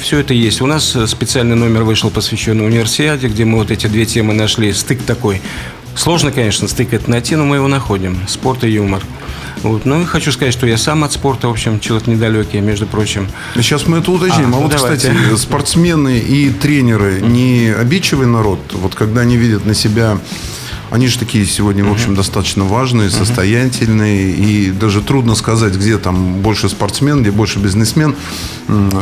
Все 0.02 0.20
это 0.20 0.34
есть. 0.34 0.60
У 0.62 0.66
нас 0.66 0.98
специальный 1.06 1.56
номер 1.56 1.84
вышел, 1.84 2.10
посвященный 2.10 2.66
универсиаде, 2.66 3.28
где 3.28 3.46
мы 3.46 3.60
вот 3.60 3.70
эти 3.70 3.86
две 3.86 4.06
темы 4.06 4.34
нашли. 4.34 4.74
Стык 4.74 5.04
такой. 5.04 5.42
Сложно, 5.96 6.32
конечно, 6.32 6.68
стык 6.68 6.94
это 6.94 7.10
найти, 7.10 7.36
но 7.36 7.46
мы 7.46 7.58
его 7.58 7.68
находим. 7.68 8.20
Спорт 8.28 8.64
и 8.64 8.70
юмор. 8.70 9.04
Вот. 9.64 9.86
Ну 9.86 10.02
и 10.02 10.06
хочу 10.06 10.32
сказать, 10.32 10.54
что 10.54 10.66
я 10.66 10.78
сам 10.78 11.04
от 11.04 11.12
спорта, 11.12 11.48
в 11.48 11.52
общем, 11.52 11.80
человек 11.80 12.08
недалекий, 12.08 12.62
между 12.62 12.88
прочим. 12.88 13.28
Сейчас 13.56 13.88
мы 13.88 13.98
это 13.98 14.12
уточним. 14.12 14.54
А, 14.54 14.58
а 14.58 14.62
вот, 14.62 14.72
давайте. 14.72 15.10
кстати, 15.10 15.36
спортсмены 15.36 16.20
и 16.20 16.50
тренеры 16.50 17.20
не 17.22 17.74
обидчивый 17.78 18.28
народ? 18.28 18.60
Вот 18.72 18.96
когда 18.96 19.22
они 19.22 19.36
видят 19.36 19.66
на 19.66 19.74
себя 19.74 20.18
они 20.92 21.08
же 21.08 21.20
такие 21.20 21.46
сегодня, 21.46 21.84
в 21.84 21.92
общем, 21.92 22.16
достаточно 22.16 22.64
важные, 22.64 23.10
состоятельные. 23.10 24.32
И 24.32 24.72
даже 24.72 25.02
трудно 25.02 25.36
сказать, 25.36 25.76
где 25.76 25.98
там 25.98 26.42
больше 26.42 26.68
спортсмен, 26.68 27.22
где 27.22 27.32
больше 27.32 27.60
бизнесмен, 27.60 28.16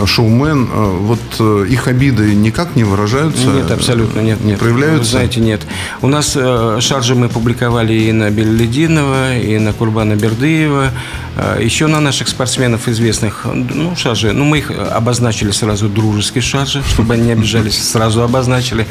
шоумен. 0.06 0.68
А 0.72 0.98
вот 1.00 1.20
э, 1.40 1.66
их 1.70 1.88
обиды 1.88 2.36
никак 2.36 2.76
не 2.76 2.84
выражаются? 2.84 3.48
Нет, 3.48 3.72
абсолютно 3.72 4.20
нет. 4.20 4.44
нет. 4.44 4.60
Проявляются? 4.60 5.00
Вы 5.00 5.06
знаете, 5.06 5.40
нет. 5.40 5.62
У 6.02 6.08
нас 6.08 6.34
э, 6.36 6.80
шаржи 6.82 7.16
мы 7.16 7.30
публиковали 7.30 7.94
и 7.94 8.12
на 8.12 8.30
Беллидинова, 8.30 9.38
и 9.38 9.58
на 9.58 9.72
Курбана 9.72 10.16
Бердыева. 10.16 10.92
Э, 11.38 11.60
еще 11.62 11.88
на 11.88 12.02
наших 12.02 12.28
спортсменов 12.28 12.88
известных, 12.88 13.46
ну, 13.46 13.96
шаржи. 13.96 14.34
Ну, 14.34 14.44
мы 14.44 14.60
их 14.60 14.72
обозначили 14.72 15.52
сразу 15.52 15.88
дружеские 15.88 16.42
шаржи, 16.42 16.84
чтобы 16.84 17.14
они 17.14 17.28
не 17.28 17.32
обижались, 17.32 17.82
сразу 17.82 18.24
обозначили. 18.24 18.86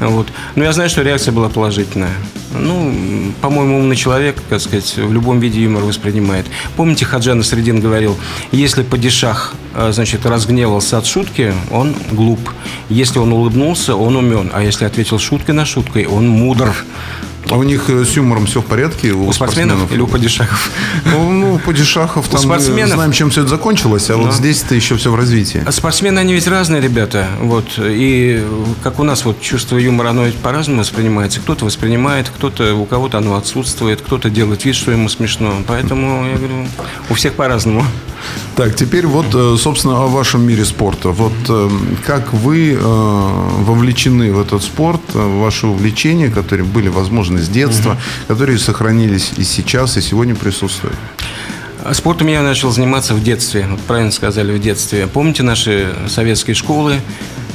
Вот. 0.00 0.28
Но 0.54 0.64
я 0.64 0.72
знаю, 0.72 0.90
что 0.90 1.02
реакция 1.02 1.32
была 1.32 1.48
положительная. 1.48 2.12
Ну, 2.54 3.32
по-моему, 3.40 3.78
умный 3.78 3.96
человек, 3.96 4.36
как 4.48 4.60
сказать, 4.60 4.96
в 4.96 5.12
любом 5.12 5.40
виде 5.40 5.62
юмор 5.62 5.84
воспринимает. 5.84 6.46
Помните, 6.76 7.04
Хаджан 7.04 7.42
Средин 7.42 7.80
говорил, 7.80 8.16
если 8.50 8.82
падишах, 8.82 9.54
э, 9.74 9.90
значит, 9.92 10.26
разгневался 10.26 10.98
от 10.98 11.06
шутки, 11.06 11.54
он 11.70 11.94
глуп. 12.10 12.40
Если 12.88 13.18
он 13.18 13.32
улыбнулся, 13.32 13.96
он 13.96 14.16
умен. 14.16 14.50
А 14.52 14.62
если 14.62 14.84
ответил 14.84 15.18
шуткой 15.18 15.54
на 15.54 15.64
шуткой, 15.64 16.06
он 16.06 16.28
мудр. 16.28 16.74
А 17.52 17.56
у 17.56 17.64
них 17.64 17.90
э, 17.90 18.02
с 18.06 18.16
юмором 18.16 18.46
все 18.46 18.62
в 18.62 18.64
порядке? 18.64 19.12
У, 19.12 19.26
у 19.26 19.32
спортсменов, 19.32 19.76
спортсменов 19.76 19.92
или 19.92 20.00
у 20.00 20.06
падишахов? 20.06 20.70
Ну, 21.04 21.30
ну 21.32 21.54
у 21.54 21.58
падишахов 21.58 22.26
там 22.28 22.40
спортсменов... 22.40 22.88
мы 22.88 22.94
знаем, 22.94 23.12
чем 23.12 23.28
все 23.28 23.42
это 23.42 23.50
закончилось, 23.50 24.08
а 24.08 24.16
Но... 24.16 24.22
вот 24.24 24.34
здесь-то 24.34 24.74
еще 24.74 24.96
все 24.96 25.12
в 25.12 25.16
развитии. 25.16 25.62
А 25.66 25.70
спортсмены, 25.70 26.18
они 26.18 26.32
ведь 26.32 26.46
разные 26.46 26.80
ребята. 26.80 27.28
Вот. 27.40 27.78
И 27.78 28.42
как 28.82 28.98
у 29.00 29.02
нас 29.02 29.26
вот 29.26 29.42
чувство 29.42 29.76
юмора, 29.76 30.10
оно 30.10 30.24
по-разному 30.42 30.80
воспринимается. 30.80 31.40
Кто-то 31.40 31.66
воспринимает, 31.66 32.30
кто-то, 32.34 32.74
у 32.74 32.86
кого-то 32.86 33.18
оно 33.18 33.36
отсутствует, 33.36 34.00
кто-то 34.00 34.30
делает 34.30 34.64
вид, 34.64 34.74
что 34.74 34.90
ему 34.90 35.10
смешно. 35.10 35.52
Поэтому, 35.66 36.24
я 36.26 36.36
говорю, 36.38 36.66
у 37.10 37.14
всех 37.14 37.34
по-разному. 37.34 37.84
Так, 38.54 38.76
теперь 38.76 39.06
вот, 39.06 39.26
э, 39.34 39.56
собственно, 39.58 40.04
о 40.04 40.06
вашем 40.06 40.46
мире 40.46 40.64
спорта. 40.64 41.10
Вот 41.10 41.32
э, 41.48 41.70
как 42.06 42.32
вы 42.32 42.78
вовлечены 42.80 44.32
в 44.32 44.40
этот 44.40 44.62
спорт, 44.62 45.02
ваши 45.12 45.66
увлечения, 45.66 46.30
которые 46.30 46.64
были 46.64 46.88
возможны 46.88 47.41
с 47.42 47.48
детства, 47.48 47.92
угу. 47.92 47.98
которые 48.28 48.58
сохранились 48.58 49.32
и 49.36 49.44
сейчас, 49.44 49.96
и 49.96 50.00
сегодня 50.00 50.34
присутствуют? 50.34 50.96
Спортом 51.92 52.28
я 52.28 52.42
начал 52.42 52.70
заниматься 52.70 53.12
в 53.14 53.22
детстве, 53.22 53.66
вот 53.68 53.80
правильно 53.80 54.12
сказали, 54.12 54.52
в 54.52 54.60
детстве. 54.60 55.08
Помните 55.08 55.42
наши 55.42 55.92
советские 56.06 56.54
школы, 56.54 57.00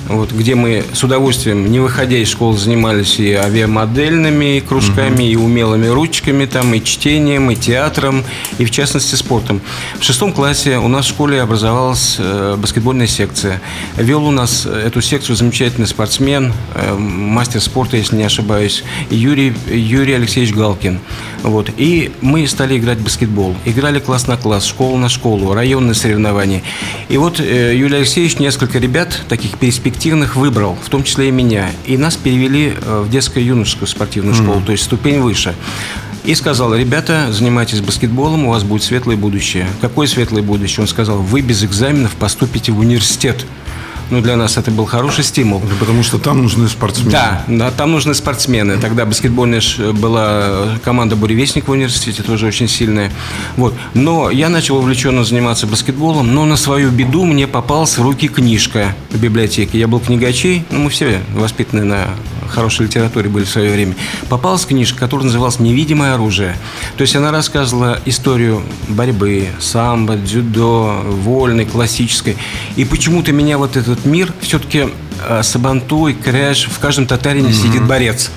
вот, 0.08 0.32
где 0.32 0.56
мы 0.56 0.84
с 0.93 1.04
удовольствием, 1.04 1.70
не 1.72 1.80
выходя 1.80 2.17
из 2.17 2.30
школы, 2.30 2.58
занимались 2.58 3.20
и 3.20 3.34
авиамодельными 3.34 4.60
кружками, 4.60 5.15
угу. 5.15 5.22
и 5.22 5.36
умелыми 5.36 5.88
ручками, 5.88 6.46
там, 6.46 6.74
и 6.74 6.84
чтением, 6.84 7.52
и 7.52 7.56
театром, 7.56 8.24
и, 8.58 8.65
в 8.65 8.72
частности, 8.72 9.15
спортом. 9.15 9.62
В 10.00 10.04
шестом 10.04 10.34
классе 10.34 10.78
у 10.78 10.88
нас 10.88 11.06
в 11.06 11.10
школе 11.10 11.41
образовалась 11.41 12.15
э, 12.20 12.56
баскетбольная 12.58 13.08
секция. 13.08 13.62
Вел 13.96 14.26
у 14.26 14.32
нас 14.32 14.65
эту 14.65 15.02
секцию 15.02 15.36
замечательный 15.36 15.88
спортсмен, 15.88 16.54
э, 16.76 16.93
мастер 16.96 17.62
спорта, 17.62 17.98
если 17.98 18.15
не 18.15 18.24
ошибаюсь, 18.24 18.84
Юрий, 19.10 19.54
Юрий 19.70 20.13
Алексеевич 20.13 20.54
Галкин. 20.54 21.00
Вот. 21.48 21.70
И 21.78 22.12
мы 22.22 22.46
стали 22.46 22.78
играть 22.78 22.98
в 23.00 23.04
баскетбол. 23.04 23.56
Играли 23.64 24.00
класс 24.00 24.28
на 24.28 24.36
класс, 24.36 24.66
школа 24.66 24.98
на 24.98 25.08
школу, 25.08 25.54
районные 25.54 25.96
соревнования. 25.96 26.62
И 27.08 27.18
вот 27.18 27.40
э, 27.40 27.74
Юрий 27.76 27.98
Алексеевич, 27.98 28.38
несколько 28.38 28.80
ребят, 28.80 29.22
таких 29.30 29.58
перспективных, 29.58 30.36
выбрал, 30.36 30.78
в 30.84 30.90
том 30.90 31.04
числе 31.04 31.30
и 31.30 31.32
меня. 31.32 31.72
И 31.86 31.98
нас 31.98 32.18
перевели 32.18 32.74
э, 32.76 33.02
в 33.02 33.10
детско-юношескую 33.10 33.88
спортивную 33.88 34.36
школу, 34.36 34.60
mm-hmm. 34.60 34.66
то 34.66 34.72
есть 34.74 34.84
ступень 34.84 35.22
выше. 35.22 35.56
И 36.26 36.36
сказал, 36.36 36.76
ребята, 36.76 37.32
занимайтесь 37.32 37.80
баскетболом, 37.80 38.48
у 38.48 38.50
вас 38.50 38.64
будет 38.64 38.84
светлое 38.84 39.16
будущее. 39.16 39.66
Какое 39.80 40.08
светлое 40.08 40.44
будущее? 40.44 40.82
Он 40.82 40.88
сказал, 40.90 41.20
вы 41.20 41.40
без 41.40 41.64
экзаменов 41.64 42.16
поступите 42.16 42.74
в 42.74 42.80
университет. 42.80 43.46
Ну, 44.10 44.22
для 44.22 44.36
нас 44.36 44.58
это 44.58 44.72
был 44.72 44.86
хороший 44.86 45.24
стимул. 45.24 45.62
Потому 45.80 46.04
что 46.04 46.17
там 46.17 46.41
нужны 46.41 46.67
спортсмены. 46.67 47.12
Да, 47.12 47.43
да 47.48 47.72
там 47.72 47.91
нужны 47.91 48.13
спортсмены. 48.13 48.78
Тогда 48.78 49.06
баскетбольная 49.06 49.62
была 49.93 50.78
команда 50.84 51.15
«Буревестник» 51.15 51.67
в 51.67 51.72
университете, 51.72 52.24
тоже 52.24 52.46
очень 52.48 52.67
сильная. 52.67 53.12
Вот. 53.56 53.74
Но 53.93 54.30
я 54.30 54.50
начал 54.50 54.78
увлеченно 54.78 55.24
заниматься 55.24 55.67
баскетболом, 55.67 56.34
но 56.34 56.46
на 56.46 56.58
свою 56.58 56.89
беду 56.91 57.26
мне 57.26 57.48
попалась 57.48 57.98
в 57.98 58.02
руки 58.02 58.28
книжка 58.28 58.96
в 59.10 59.20
библиотеке. 59.20 59.78
Я 59.80 59.88
был 59.88 60.00
книгачей, 60.00 60.65
ну, 60.70 60.80
мы 60.80 60.89
все 60.89 61.22
воспитаны 61.34 61.84
на 61.84 62.08
хорошей 62.48 62.86
литературе 62.86 63.30
были 63.30 63.46
в 63.46 63.50
свое 63.50 63.72
время. 63.72 63.96
Попалась 64.30 64.66
книжка, 64.66 65.00
которая 65.00 65.26
называлась 65.26 65.60
«Невидимое 65.60 66.14
оружие». 66.14 66.58
То 66.98 67.02
есть 67.02 67.16
она 67.16 67.32
рассказывала 67.32 68.00
историю 68.06 68.62
борьбы, 68.88 69.48
самбо, 69.60 70.16
дзюдо, 70.16 71.02
вольной, 71.06 71.66
классической. 71.66 72.38
И 72.76 72.86
почему-то 72.86 73.32
меня 73.32 73.58
вот 73.58 73.78
этот 73.78 74.06
мир 74.06 74.34
все-таки 74.42 74.88
э, 75.28 75.44
Сабантуй, 75.44 76.14
Курэш, 76.13 76.68
в 76.68 76.80
каждом 76.80 77.08
татарине 77.08 77.50
mm-hmm. 77.50 77.54
сидит 77.64 77.86
борец. 77.86 78.32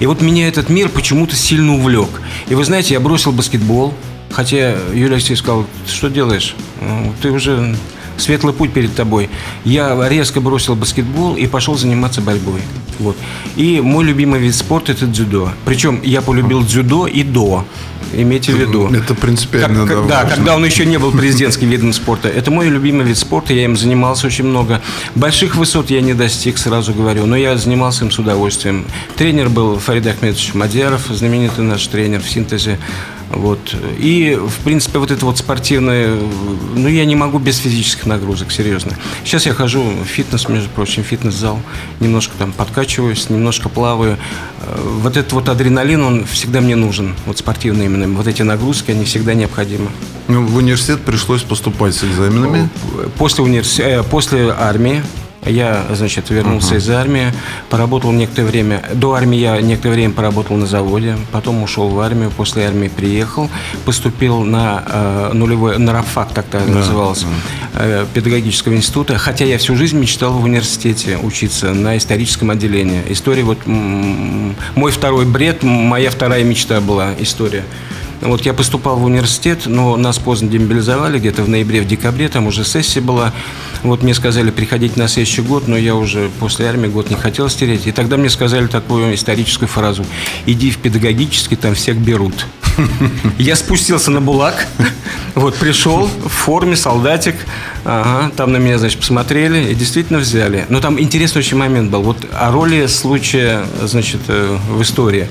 И 0.00 0.06
вот 0.06 0.20
меня 0.20 0.48
этот 0.48 0.68
мир 0.68 0.88
почему-то 0.88 1.36
сильно 1.36 1.74
увлек. 1.74 2.08
И 2.48 2.54
вы 2.54 2.64
знаете, 2.64 2.94
я 2.94 3.00
бросил 3.00 3.32
баскетбол, 3.32 3.94
хотя 4.30 4.76
Юлия 4.92 5.14
Алексеевич 5.14 5.40
сказал, 5.40 5.66
что 5.86 6.08
делаешь? 6.08 6.54
Ну, 6.80 7.12
ты 7.20 7.30
уже 7.30 7.76
светлый 8.18 8.54
путь 8.54 8.72
перед 8.72 8.94
тобой. 8.94 9.28
Я 9.64 9.96
резко 10.08 10.40
бросил 10.40 10.74
баскетбол 10.74 11.36
и 11.36 11.46
пошел 11.46 11.76
заниматься 11.76 12.20
борьбой. 12.20 12.60
Вот. 12.98 13.16
И 13.56 13.80
мой 13.80 14.04
любимый 14.04 14.40
вид 14.40 14.54
спорта– 14.54 14.92
это 14.92 15.06
дзюдо. 15.06 15.50
Причем 15.64 16.00
я 16.02 16.22
полюбил 16.22 16.62
дзюдо 16.62 17.06
и 17.06 17.22
до. 17.22 17.64
Имейте 18.12 18.52
в 18.52 18.56
виду. 18.56 18.88
Это 18.88 19.14
принципиально, 19.14 19.86
как, 19.86 20.06
да. 20.06 20.22
Да, 20.22 20.30
когда 20.30 20.56
он 20.56 20.64
еще 20.64 20.86
не 20.86 20.98
был 20.98 21.10
президентским 21.10 21.68
видом 21.68 21.92
спорта. 21.92 22.28
Это 22.28 22.50
мой 22.50 22.68
любимый 22.68 23.04
вид 23.04 23.18
спорта, 23.18 23.52
я 23.52 23.64
им 23.64 23.76
занимался 23.76 24.28
очень 24.28 24.44
много. 24.44 24.80
Больших 25.14 25.56
высот 25.56 25.90
я 25.90 26.00
не 26.00 26.14
достиг, 26.14 26.56
сразу 26.56 26.94
говорю, 26.94 27.26
но 27.26 27.36
я 27.36 27.56
занимался 27.56 28.04
им 28.04 28.10
с 28.10 28.18
удовольствием. 28.18 28.86
Тренер 29.16 29.48
был 29.48 29.78
Фарид 29.78 30.06
Ахмедович 30.06 30.54
Мадеров, 30.54 31.06
знаменитый 31.08 31.64
наш 31.64 31.86
тренер 31.88 32.22
в 32.22 32.30
синтезе 32.30 32.78
вот. 33.30 33.74
И, 33.98 34.38
в 34.40 34.64
принципе, 34.64 34.98
вот 34.98 35.10
это 35.10 35.24
вот 35.24 35.38
спортивное, 35.38 36.16
ну, 36.74 36.88
я 36.88 37.04
не 37.04 37.16
могу 37.16 37.38
без 37.38 37.58
физических 37.58 38.06
нагрузок, 38.06 38.52
серьезно. 38.52 38.96
Сейчас 39.24 39.46
я 39.46 39.52
хожу 39.52 39.82
в 39.82 40.04
фитнес, 40.04 40.48
между 40.48 40.68
прочим, 40.70 41.02
фитнес-зал, 41.02 41.60
немножко 42.00 42.34
там 42.38 42.52
подкачиваюсь, 42.52 43.28
немножко 43.28 43.68
плаваю. 43.68 44.16
Э, 44.62 44.80
вот 45.00 45.16
этот 45.16 45.32
вот 45.32 45.48
адреналин, 45.48 46.02
он 46.02 46.24
всегда 46.24 46.60
мне 46.60 46.76
нужен, 46.76 47.14
вот 47.26 47.38
спортивный 47.38 47.86
именно. 47.86 48.06
Вот 48.16 48.26
эти 48.26 48.42
нагрузки, 48.42 48.92
они 48.92 49.04
всегда 49.04 49.34
необходимы. 49.34 49.88
Ну, 50.28 50.44
в 50.44 50.56
университет 50.56 51.00
пришлось 51.00 51.42
поступать 51.42 51.94
с 51.94 52.04
экзаменами? 52.04 52.68
После, 53.18 53.42
универс... 53.42 53.78
Э, 53.80 54.02
после 54.02 54.50
армии 54.50 55.02
я, 55.46 55.84
значит, 55.92 56.30
вернулся 56.30 56.74
uh-huh. 56.74 56.78
из 56.78 56.90
армии, 56.90 57.32
поработал 57.70 58.12
некоторое 58.12 58.48
время. 58.48 58.82
До 58.94 59.14
армии 59.14 59.38
я 59.38 59.60
некоторое 59.60 59.94
время 59.94 60.12
поработал 60.12 60.56
на 60.56 60.66
заводе, 60.66 61.16
потом 61.32 61.62
ушел 61.62 61.88
в 61.88 62.00
армию, 62.00 62.30
после 62.30 62.66
армии 62.66 62.88
приехал, 62.88 63.50
поступил 63.84 64.42
на 64.42 64.82
э, 64.86 65.30
нулевой, 65.34 65.78
на 65.78 65.92
РАФАК, 65.92 66.32
так 66.32 66.46
тогда 66.46 66.66
да, 66.66 66.78
назывался, 66.78 67.26
да. 67.74 67.80
Э, 67.80 68.06
педагогического 68.12 68.74
института. 68.74 69.18
Хотя 69.18 69.44
я 69.44 69.58
всю 69.58 69.76
жизнь 69.76 69.98
мечтал 69.98 70.32
в 70.32 70.44
университете 70.44 71.18
учиться 71.22 71.72
на 71.72 71.96
историческом 71.96 72.50
отделении. 72.50 73.02
История 73.08 73.42
вот 73.42 73.58
мой 73.66 74.90
второй 74.90 75.24
бред, 75.24 75.62
моя 75.62 76.10
вторая 76.10 76.44
мечта 76.44 76.80
была 76.80 77.10
история. 77.18 77.64
Вот 78.20 78.42
я 78.42 78.54
поступал 78.54 78.96
в 78.96 79.04
университет, 79.04 79.62
но 79.66 79.96
нас 79.96 80.18
поздно 80.18 80.48
демобилизовали, 80.48 81.18
где-то 81.18 81.42
в 81.42 81.48
ноябре, 81.48 81.82
в 81.82 81.86
декабре, 81.86 82.28
там 82.28 82.46
уже 82.46 82.64
сессия 82.64 83.00
была. 83.00 83.32
Вот 83.82 84.02
мне 84.02 84.14
сказали 84.14 84.50
приходить 84.50 84.96
на 84.96 85.08
следующий 85.08 85.42
год, 85.42 85.68
но 85.68 85.76
я 85.76 85.94
уже 85.94 86.30
после 86.40 86.66
армии 86.66 86.88
год 86.88 87.10
не 87.10 87.16
хотел 87.16 87.48
стереть. 87.48 87.86
И 87.86 87.92
тогда 87.92 88.16
мне 88.16 88.30
сказали 88.30 88.66
такую 88.66 89.14
историческую 89.14 89.68
фразу. 89.68 90.04
Иди 90.46 90.70
в 90.70 90.78
педагогический, 90.78 91.56
там 91.56 91.74
всех 91.74 91.98
берут. 91.98 92.46
Я 93.38 93.56
спустился 93.56 94.10
на 94.10 94.20
Булак, 94.20 94.66
вот 95.34 95.56
пришел 95.56 96.06
в 96.06 96.28
форме, 96.28 96.76
солдатик, 96.76 97.36
ага, 97.84 98.30
там 98.36 98.52
на 98.52 98.58
меня, 98.58 98.78
значит, 98.78 99.00
посмотрели 99.00 99.70
и 99.70 99.74
действительно 99.74 100.18
взяли. 100.18 100.66
Но 100.68 100.80
там 100.80 101.00
интересный 101.00 101.40
очень 101.40 101.56
момент 101.56 101.90
был. 101.90 102.02
Вот 102.02 102.18
о 102.32 102.50
роли 102.50 102.86
случая, 102.86 103.64
значит, 103.82 104.20
э, 104.28 104.58
в 104.70 104.82
истории. 104.82 105.28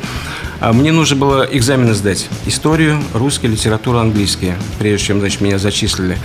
А 0.65 0.73
мне 0.73 0.91
нужно 0.91 1.15
было 1.15 1.47
экзамены 1.51 1.93
сдать. 1.93 2.27
Историю, 2.47 2.99
русский, 3.13 3.45
литературу, 3.45 3.99
английский, 3.99 4.53
прежде 4.79 5.05
чем, 5.05 5.19
значит, 5.19 5.39
меня 5.39 5.59
зачислили. 5.59 6.17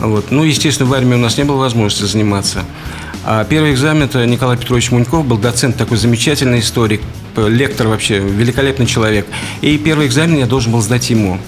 Вот. 0.00 0.30
Ну, 0.30 0.44
естественно, 0.44 0.88
в 0.88 0.94
армии 0.94 1.14
у 1.14 1.18
нас 1.18 1.36
не 1.36 1.44
было 1.44 1.58
возможности 1.58 2.10
заниматься. 2.10 2.64
А 3.22 3.44
первый 3.44 3.72
экзамен 3.72 4.04
это 4.04 4.24
Николай 4.24 4.56
Петрович 4.56 4.90
Муньков, 4.92 5.26
был 5.26 5.36
доцент 5.36 5.76
такой 5.76 5.98
замечательный 5.98 6.60
историк, 6.60 7.02
лектор 7.36 7.88
вообще, 7.88 8.18
великолепный 8.18 8.86
человек. 8.86 9.26
И 9.60 9.76
первый 9.76 10.06
экзамен 10.06 10.38
я 10.38 10.46
должен 10.46 10.72
был 10.72 10.80
сдать 10.80 11.10
ему. 11.10 11.38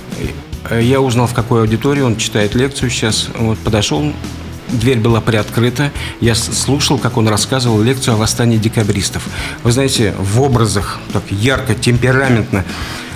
Я 0.71 1.01
узнал, 1.01 1.27
в 1.27 1.33
какой 1.33 1.63
аудитории 1.63 2.03
он 2.03 2.17
читает 2.17 2.55
лекцию 2.55 2.91
сейчас. 2.91 3.31
Вот 3.39 3.59
подошел, 3.61 4.13
дверь 4.75 4.99
была 4.99 5.21
приоткрыта. 5.21 5.93
Я 6.21 6.35
слушал, 6.35 6.99
как 6.99 7.17
он 7.17 7.29
рассказывал 7.29 7.81
лекцию 7.81 8.15
о 8.15 8.17
восстании 8.17 8.59
декабристов. 8.59 9.27
Вы 9.63 9.73
знаете, 9.73 10.15
в 10.19 10.41
образах, 10.41 10.99
так 11.13 11.23
ярко, 11.31 11.75
темпераментно. 11.75 12.65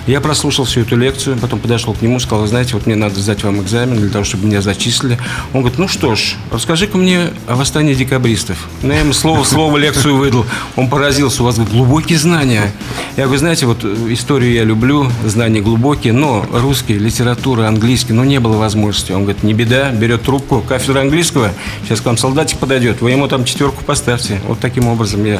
Я 0.09 0.21
прослушал 0.21 0.65
всю 0.65 0.81
эту 0.81 0.95
лекцию, 0.95 1.37
потом 1.37 1.59
подошел 1.59 1.93
к 1.93 2.01
нему, 2.01 2.19
сказал, 2.19 2.47
знаете, 2.47 2.73
вот 2.73 2.87
мне 2.87 2.95
надо 2.95 3.19
сдать 3.19 3.43
вам 3.43 3.61
экзамен 3.61 3.97
для 3.97 4.09
того, 4.09 4.23
чтобы 4.23 4.47
меня 4.47 4.59
зачислили. 4.59 5.19
Он 5.53 5.61
говорит, 5.61 5.77
ну 5.77 5.87
что 5.87 6.15
ж, 6.15 6.33
расскажи-ка 6.49 6.97
мне 6.97 7.27
о 7.45 7.53
восстании 7.53 7.93
декабристов. 7.93 8.69
Ну, 8.81 8.91
я 8.91 9.01
ему 9.01 9.13
слово 9.13 9.43
слово 9.43 9.77
лекцию 9.77 10.17
выдал. 10.17 10.47
Он 10.75 10.89
поразился, 10.89 11.43
у 11.43 11.45
вас 11.45 11.59
глубокие 11.59 12.17
знания. 12.17 12.73
Я 13.17 13.25
говорю, 13.25 13.37
знаете, 13.37 13.67
вот 13.67 13.85
историю 13.85 14.51
я 14.51 14.63
люблю, 14.63 15.11
знания 15.25 15.61
глубокие, 15.61 16.11
но 16.11 16.43
русский, 16.51 16.97
литература, 16.97 17.67
английский, 17.67 18.13
ну, 18.13 18.23
не 18.23 18.39
было 18.39 18.57
возможности. 18.57 19.11
Он 19.11 19.25
говорит, 19.25 19.43
не 19.43 19.53
беда, 19.53 19.91
берет 19.91 20.23
трубку, 20.23 20.61
кафедра 20.61 21.01
английского, 21.01 21.51
сейчас 21.83 22.01
к 22.01 22.05
вам 22.05 22.17
солдатик 22.17 22.57
подойдет, 22.57 23.01
вы 23.01 23.11
ему 23.11 23.27
там 23.27 23.45
четверку 23.45 23.83
поставьте. 23.83 24.41
Вот 24.47 24.57
таким 24.57 24.87
образом 24.87 25.23
я 25.23 25.39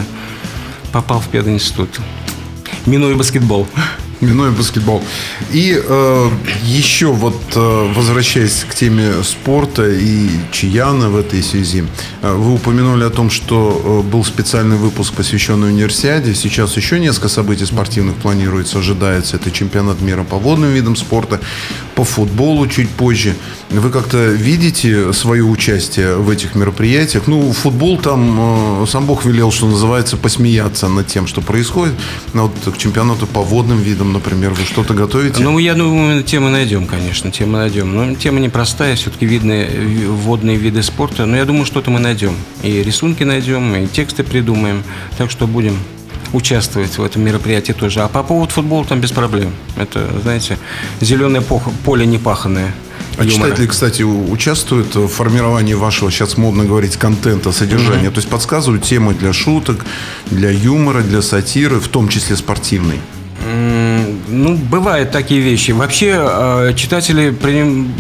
попал 0.91 1.21
в 1.21 1.27
пединститут. 1.29 1.89
Минуя 2.86 3.15
баскетбол. 3.15 3.67
Минуя 4.21 4.51
баскетбол. 4.51 5.01
И 5.53 5.82
э, 5.82 6.29
еще 6.65 7.08
вот 7.08 7.39
э, 7.55 7.93
возвращаясь 7.95 8.65
к 8.69 8.75
теме 8.75 9.23
спорта 9.23 9.89
и 9.89 10.29
Чияна 10.51 11.10
в 11.10 11.15
этой 11.15 11.41
связи, 11.41 11.86
э, 12.21 12.34
вы 12.34 12.55
упомянули 12.55 13.05
о 13.05 13.10
том, 13.12 13.29
что 13.29 14.03
э, 14.05 14.10
был 14.10 14.25
специальный 14.25 14.75
выпуск, 14.75 15.13
посвященный 15.13 15.69
универсиаде. 15.69 16.36
Сейчас 16.36 16.75
еще 16.75 16.99
несколько 16.99 17.29
событий 17.29 17.65
спортивных 17.65 18.15
планируется, 18.17 18.79
ожидается. 18.79 19.38
Это 19.38 19.51
чемпионат 19.51 20.01
мира 20.01 20.25
по 20.25 20.38
водным 20.38 20.71
видам 20.71 20.97
спорта, 20.97 21.39
по 21.95 22.03
футболу 22.03 22.67
чуть 22.67 22.89
позже. 22.89 23.36
Вы 23.69 23.89
как-то 23.89 24.17
видите 24.32 25.13
свое 25.13 25.43
участие 25.43 26.17
в 26.17 26.29
этих 26.29 26.55
мероприятиях? 26.55 27.27
Ну, 27.27 27.53
футбол 27.53 27.97
там, 27.97 28.84
э, 28.84 28.86
сам 28.88 29.05
Бог 29.05 29.23
велел, 29.23 29.49
что 29.51 29.67
называется, 29.67 30.17
посмеяться 30.17 30.89
над 30.89 31.08
тем, 31.08 31.25
что 31.25 31.39
происходит. 31.39 31.93
Но 32.34 32.47
вот 32.47 32.73
к 32.73 32.77
чемпионату 32.77 33.25
по 33.25 33.41
водным 33.41 33.79
видам 33.79 34.09
например, 34.13 34.52
вы 34.52 34.63
что-то 34.63 34.93
готовите? 34.93 35.43
Ну, 35.43 35.58
я 35.58 35.74
думаю, 35.74 36.24
темы 36.24 36.50
найдем, 36.50 36.88
конечно, 36.88 37.32
темы 37.32 37.58
найдем. 37.60 37.95
Но 37.95 38.15
тема 38.15 38.39
непростая, 38.39 38.95
все-таки 38.95 39.26
видны 39.26 39.67
водные 40.08 40.58
виды 40.58 40.84
спорта. 40.84 41.26
Но 41.26 41.38
я 41.38 41.45
думаю, 41.45 41.65
что-то 41.65 41.91
мы 41.91 42.00
найдем. 42.00 42.36
И 42.63 42.84
рисунки 42.84 43.24
найдем, 43.24 43.76
и 43.76 43.88
тексты 43.88 44.24
придумаем. 44.24 44.84
Так 45.17 45.32
что 45.32 45.48
будем 45.48 45.78
участвовать 46.34 46.98
в 46.98 47.04
этом 47.04 47.24
мероприятии 47.24 47.74
тоже. 47.74 48.02
А 48.02 48.08
по 48.08 48.24
поводу 48.24 48.52
футбола 48.54 48.86
там 48.86 49.00
без 49.00 49.12
проблем. 49.12 49.52
Это, 49.78 50.08
знаете, 50.22 50.58
зеленое 51.02 51.43
поле 51.86 52.06
непаханное. 52.06 52.74
А 53.17 53.24
юмора. 53.26 53.50
читатели, 53.50 53.67
кстати, 53.67 54.04
участвуют 54.04 54.95
в 54.95 55.08
формировании 55.08 55.74
вашего, 55.74 56.10
сейчас 56.10 56.38
модно 56.38 56.63
говорить, 56.63 56.95
контента, 56.95 57.52
содержания. 57.52 58.08
Mm-hmm. 58.08 58.12
То 58.12 58.17
есть 58.17 58.30
подсказывают 58.30 58.84
темы 58.84 59.13
для 59.13 59.34
шуток, 59.34 59.86
для 60.28 60.52
юмора, 60.52 61.02
для 61.02 61.22
сатиры, 61.22 61.80
в 61.80 61.88
том 61.89 62.08
числе 62.08 62.38
спортивной. 62.38 63.00
Ну, 63.41 64.56
бывают 64.56 65.12
такие 65.12 65.41
вещи. 65.41 65.71
Вообще, 65.71 66.15
э, 66.17 66.73
читатели 66.75 67.34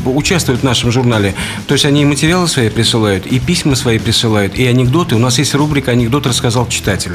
участвуют 0.05 0.61
в 0.61 0.63
нашем 0.63 0.91
журнале. 0.91 1.33
То 1.67 1.73
есть, 1.73 1.85
они 1.85 2.01
и 2.01 2.05
материалы 2.05 2.47
свои 2.47 2.69
присылают, 2.69 3.25
и 3.25 3.39
письма 3.39 3.75
свои 3.75 3.99
присылают, 3.99 4.55
и 4.55 4.65
анекдоты. 4.65 5.15
У 5.15 5.19
нас 5.19 5.39
есть 5.39 5.55
рубрика 5.55 5.91
«Анекдот 5.91 6.27
рассказал 6.27 6.67
читатель». 6.67 7.13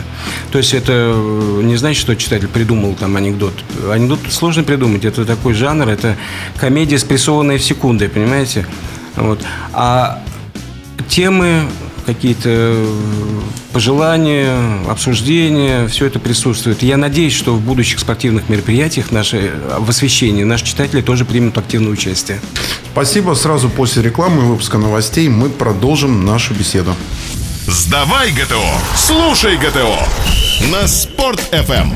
То 0.50 0.58
есть, 0.58 0.74
это 0.74 0.92
э, 0.92 1.60
не 1.62 1.76
значит, 1.76 2.00
что 2.00 2.16
читатель 2.16 2.48
придумал 2.48 2.94
там 2.94 3.16
анекдот. 3.16 3.54
Анекдот 3.90 4.20
сложно 4.30 4.64
придумать. 4.64 5.04
Это 5.04 5.24
такой 5.24 5.54
жанр, 5.54 5.88
это 5.88 6.16
комедия, 6.56 6.98
спрессованная 6.98 7.58
в 7.58 7.62
секунды, 7.62 8.08
понимаете? 8.08 8.66
Вот. 9.16 9.40
А 9.72 10.22
темы 11.08 11.62
какие-то 12.04 12.48
э, 12.48 13.40
пожелания, 13.72 14.58
обсуждения, 14.88 15.88
все 15.88 16.06
это 16.06 16.18
присутствует. 16.18 16.82
Я 16.82 16.96
надеюсь, 16.96 17.34
что 17.34 17.54
в 17.54 17.60
будущих 17.60 17.98
спортивных 17.98 18.48
мероприятиях 18.48 19.10
наши, 19.10 19.52
в 19.78 19.90
освещении 19.90 20.44
наши 20.44 20.64
читатели 20.64 21.00
тоже 21.00 21.24
примут 21.24 21.58
активное 21.58 21.90
участие. 21.92 22.40
Спасибо. 22.92 23.34
Сразу 23.34 23.68
после 23.68 24.02
рекламы 24.02 24.42
и 24.42 24.46
выпуска 24.46 24.78
новостей 24.78 25.28
мы 25.28 25.50
продолжим 25.50 26.24
нашу 26.24 26.54
беседу. 26.54 26.94
Сдавай 27.66 28.30
ГТО, 28.30 28.62
слушай 28.94 29.56
ГТО 29.56 29.98
на 30.70 30.86
Спорт-ФМ. 30.86 31.92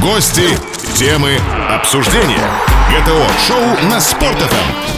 Гости, 0.00 0.56
темы, 0.94 1.38
обсуждения. 1.68 2.48
ГТО-шоу 2.90 3.88
на 3.88 4.00
Спорт-ФМ. 4.00 4.93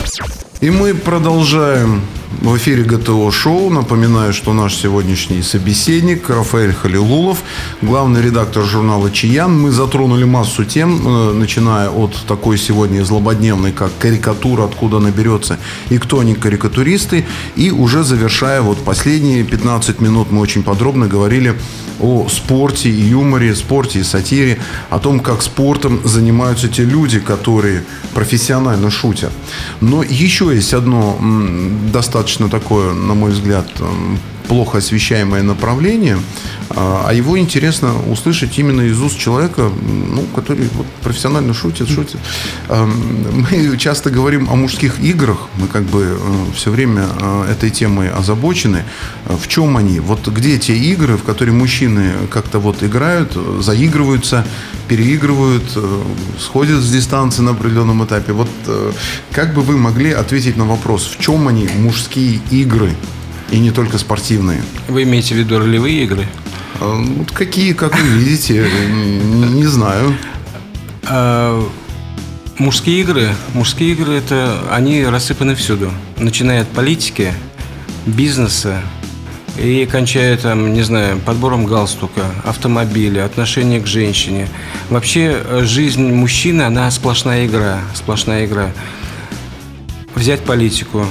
И 0.67 0.71
мы 0.71 0.95
продолжаем 0.95 2.03
в 2.43 2.57
эфире 2.57 2.83
ГТО 2.83 3.31
Шоу. 3.31 3.71
Напоминаю, 3.71 4.33
что 4.33 4.53
наш 4.53 4.75
сегодняшний 4.75 5.43
собеседник 5.43 6.29
Рафаэль 6.29 6.73
Халилулов, 6.73 7.43
главный 7.83 8.23
редактор 8.23 8.65
журнала 8.65 9.11
«Чиян». 9.11 9.59
Мы 9.59 9.71
затронули 9.71 10.25
массу 10.25 10.65
тем, 10.65 11.01
э, 11.07 11.33
начиная 11.33 11.89
от 11.89 12.15
такой 12.27 12.59
сегодня 12.59 13.05
злободневной, 13.05 13.73
как 13.73 13.91
карикатура, 13.99 14.65
откуда 14.65 14.99
она 14.99 15.11
берется, 15.11 15.59
и 15.91 15.99
кто 15.99 16.21
они 16.21 16.35
карикатуристы. 16.35 17.27
И 17.57 17.71
уже 17.71 18.05
завершая 18.05 18.61
вот 18.61 18.79
последние 18.85 19.45
15 19.45 20.01
минут 20.01 20.31
мы 20.31 20.41
очень 20.41 20.63
подробно 20.63 21.07
говорили 21.07 21.55
о 22.01 22.29
спорте 22.29 22.91
и 22.91 23.01
юморе, 23.01 23.55
спорте 23.55 24.01
и 24.01 24.03
сатире, 24.03 24.59
о 24.91 24.99
том, 24.99 25.21
как 25.21 25.43
спортом 25.43 26.01
занимаются 26.05 26.69
те 26.69 26.85
люди, 26.85 27.21
которые 27.21 27.85
профессионально 28.15 28.91
шутят. 28.91 29.33
Но 29.81 30.03
еще 30.03 30.55
есть 30.55 30.75
одно 30.75 31.19
достаточно 31.93 32.26
такое, 32.49 32.93
на 32.93 33.15
мой 33.15 33.31
взгляд, 33.31 33.69
плохо 34.49 34.79
освещаемое 34.79 35.43
направление, 35.43 36.19
а, 36.71 37.07
а 37.09 37.15
его 37.15 37.39
интересно 37.39 37.95
услышать 38.11 38.59
именно 38.59 38.83
из 38.83 39.01
уст 39.01 39.19
человека, 39.19 39.71
ну, 39.81 40.23
который 40.35 40.69
вот 40.75 40.87
профессионально 41.03 41.55
шутит, 41.55 41.89
шутит. 41.89 42.19
Мы 42.69 43.77
часто 43.79 44.11
говорим 44.11 44.49
о 44.51 44.57
мужских 44.57 45.01
играх, 45.01 45.49
мы 45.57 45.69
как 45.69 45.85
бы 45.85 46.19
э, 46.19 46.55
все 46.55 46.71
время 46.71 47.07
э, 47.21 47.53
этой 47.53 47.71
темой 47.71 48.11
озабочены. 48.11 48.85
В 49.25 49.49
чем 49.49 49.77
они? 49.77 50.01
Вот 50.01 50.27
где 50.29 50.59
те 50.59 50.77
игры, 50.77 51.17
в 51.17 51.23
которые 51.23 51.55
мужчины 51.55 52.13
как-то 52.31 52.59
вот 52.59 52.83
играют, 52.83 53.37
заигрываются, 53.61 54.45
переигрывают, 54.89 55.65
э, 55.77 56.03
сходят 56.41 56.81
с 56.81 56.91
дистанции 56.91 57.43
на 57.43 57.53
определенном 57.53 58.05
этапе. 58.05 58.33
Вот 58.33 58.49
как 59.33 59.55
бы 59.55 59.63
вы 59.63 59.77
могли 59.77 60.13
ответить 60.13 60.57
на 60.57 60.65
вопрос, 60.65 61.07
в 61.07 61.21
чем 61.21 61.49
они 61.49 61.69
мужские 61.79 62.41
игры? 62.51 62.93
И 63.51 63.59
не 63.59 63.71
только 63.71 63.99
спортивные. 63.99 64.63
Вы 64.89 65.05
имеете 65.05 65.35
в 65.35 65.39
виду 65.39 65.59
ролевые 65.59 66.03
игры? 66.05 66.27
А, 66.81 66.97
вот 66.97 67.31
какие, 67.31 67.73
как 67.73 67.99
вы 67.99 68.09
видите, 68.09 68.67
не 69.55 69.67
знаю. 69.67 70.17
А, 71.05 71.65
мужские 72.59 73.01
игры, 73.01 73.29
мужские 73.55 73.93
игры 73.93 74.15
это 74.15 74.61
они 74.71 75.05
рассыпаны 75.05 75.55
всюду, 75.55 75.93
начиная 76.19 76.63
от 76.63 76.69
политики, 76.69 77.33
бизнеса 78.07 78.83
и 79.59 79.87
кончая 79.91 80.37
там, 80.37 80.73
не 80.75 80.83
знаю, 80.83 81.19
подбором 81.19 81.67
галстука, 81.67 82.27
автомобиля, 82.45 83.25
отношения 83.25 83.81
к 83.81 83.87
женщине. 83.87 84.49
Вообще 84.91 85.63
жизнь 85.63 86.13
мужчины, 86.13 86.63
она 86.63 86.91
сплошная 86.91 87.47
игра, 87.47 87.81
сплошная 87.95 88.47
игра. 88.47 88.71
Взять 90.15 90.41
политику, 90.41 91.07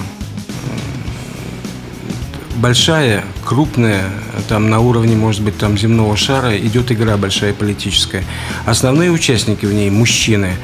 большая, 2.56 3.24
крупная, 3.44 4.10
там 4.48 4.70
на 4.70 4.80
уровне, 4.80 5.16
может 5.16 5.42
быть, 5.42 5.58
там 5.58 5.78
земного 5.78 6.16
шара 6.18 6.58
идет 6.58 6.92
игра 6.92 7.18
большая 7.18 7.54
политическая. 7.54 8.24
Основные 8.66 9.12
участники 9.12 9.66
в 9.66 9.74
ней– 9.74 9.90
мужчины. 9.92 10.56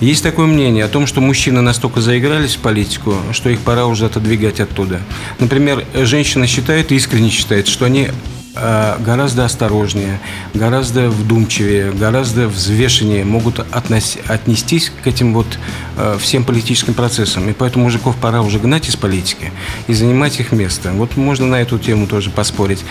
Есть 0.00 0.22
такое 0.22 0.46
мнение 0.46 0.84
о 0.84 0.88
том, 0.88 1.06
что 1.06 1.20
мужчины 1.20 1.60
настолько 1.60 2.00
заигрались 2.00 2.56
в 2.56 2.58
политику, 2.58 3.16
что 3.32 3.48
их 3.48 3.60
пора 3.60 3.86
уже 3.86 4.06
отодвигать 4.06 4.60
оттуда. 4.60 5.00
Например, 5.38 5.84
женщина 5.94 6.46
считает, 6.46 6.92
искренне 6.92 7.30
считает, 7.30 7.68
что 7.68 7.84
они 7.84 8.08
гораздо 8.54 9.44
осторожнее, 9.44 10.20
гораздо 10.54 11.10
вдумчивее, 11.10 11.90
гораздо 11.92 12.48
взвешеннее 12.48 13.24
могут 13.24 13.58
относ... 13.58 14.16
отнестись 14.28 14.92
к 15.02 15.06
этим 15.06 15.34
вот 15.34 15.58
э, 15.96 16.16
всем 16.20 16.44
политическим 16.44 16.94
процессам. 16.94 17.48
И 17.48 17.52
поэтому 17.52 17.84
мужиков 17.84 18.16
пора 18.16 18.42
уже 18.42 18.58
гнать 18.58 18.88
из 18.88 18.96
политики 18.96 19.52
и 19.88 19.94
занимать 19.94 20.38
их 20.40 20.52
место. 20.52 20.92
Вот 20.92 21.16
можно 21.16 21.46
на 21.46 21.60
эту 21.60 21.78
тему 21.78 22.06
тоже 22.06 22.30
поспорить. 22.30 22.84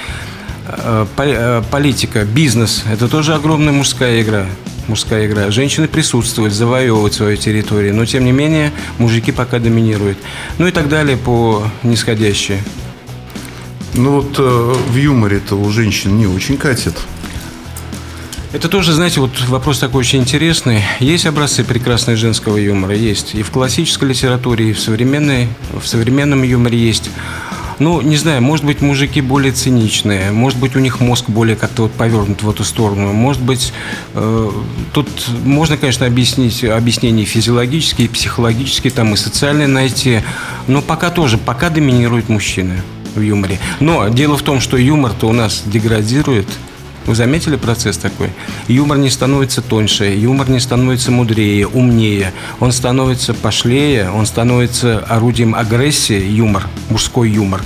Э, 0.68 1.06
э, 1.18 1.64
политика, 1.72 2.26
бизнес– 2.26 2.84
это 2.92 3.08
тоже 3.08 3.34
огромная 3.34 3.74
мужская 3.74 4.22
игра. 4.22 4.46
Мужская 4.88 5.28
игра. 5.28 5.50
Женщины 5.50 5.88
присутствуют, 5.88 6.54
завоевывают 6.54 7.14
свою 7.14 7.38
территорию, 7.38 7.96
но 7.96 8.06
тем 8.06 8.26
не 8.26 8.34
менее 8.34 8.74
мужики 8.98 9.32
пока 9.32 9.60
доминируют. 9.60 10.18
Ну 10.58 10.68
и 10.68 10.72
так 10.72 10.90
далее 10.90 11.16
по 11.16 11.64
нисходящей. 11.84 12.58
Ну 13.96 14.22
вот 14.22 14.40
э, 14.40 14.74
в 14.90 14.96
юморе-то 14.96 15.56
у 15.56 15.70
женщин 15.70 16.18
не 16.18 16.26
очень 16.26 16.58
катит. 16.58 16.96
Это 18.52 18.68
тоже, 18.68 18.94
знаете, 18.94 19.20
вот 19.20 19.32
вопрос 19.48 19.80
такой 19.80 20.00
очень 20.00 20.22
интересный. 20.22 20.82
Есть 21.00 21.28
образцы 21.28 21.64
прекрасного 21.64 22.18
женского 22.18 22.58
юмора, 22.58 22.96
есть. 22.96 23.36
И 23.36 23.44
в 23.44 23.52
классической 23.52 24.10
литературе, 24.10 24.72
и 24.72 24.74
в, 24.74 24.80
современной, 24.80 25.48
в 25.72 25.88
современном 25.88 26.42
юморе 26.42 26.78
есть. 26.78 27.12
Ну, 27.78 28.02
не 28.02 28.16
знаю, 28.18 28.42
может 28.42 28.66
быть, 28.66 28.82
мужики 28.82 29.22
более 29.22 29.52
циничные, 29.52 30.32
может 30.32 30.60
быть, 30.60 30.76
у 30.76 30.80
них 30.80 31.00
мозг 31.00 31.26
более 31.28 31.56
как-то 31.56 31.84
вот 31.84 31.92
повернут 31.92 32.42
в 32.42 32.50
эту 32.50 32.64
сторону. 32.64 33.12
Может 33.14 33.42
быть, 33.42 33.74
э, 34.14 34.52
тут 34.94 35.08
можно, 35.44 35.78
конечно, 35.78 36.06
объяснить 36.06 36.64
объяснения 36.64 37.26
физиологические, 37.26 38.10
психологические, 38.10 38.92
там 38.92 39.14
и 39.14 39.18
социальные 39.18 39.68
найти, 39.68 40.22
но 40.68 40.82
пока 40.82 41.10
тоже, 41.10 41.38
пока 41.38 41.70
доминируют 41.70 42.30
мужчины 42.30 42.82
в 43.16 43.22
юморе. 43.22 43.60
Но 43.80 44.08
дело 44.10 44.38
в 44.38 44.42
том, 44.42 44.60
что 44.60 44.78
юмор-то 44.78 45.28
у 45.28 45.34
нас 45.34 45.64
деградирует. 45.66 46.48
Вы 47.06 47.16
заметили 47.16 47.58
процесс 47.58 47.98
такой? 47.98 48.30
Юмор 48.68 48.98
не 48.98 49.10
становится 49.10 49.62
тоньше, 49.62 50.06
юмор 50.06 50.50
не 50.50 50.62
становится 50.62 51.12
мудрее, 51.12 51.68
умнее. 51.68 52.32
Он 52.62 52.72
становится 52.72 53.34
пошлее, 53.34 54.10
он 54.10 54.26
становится 54.26 55.00
орудием 55.00 55.54
агрессии, 55.54 56.24
юмор, 56.24 56.64
мужской 56.90 57.30
юмор. 57.30 57.62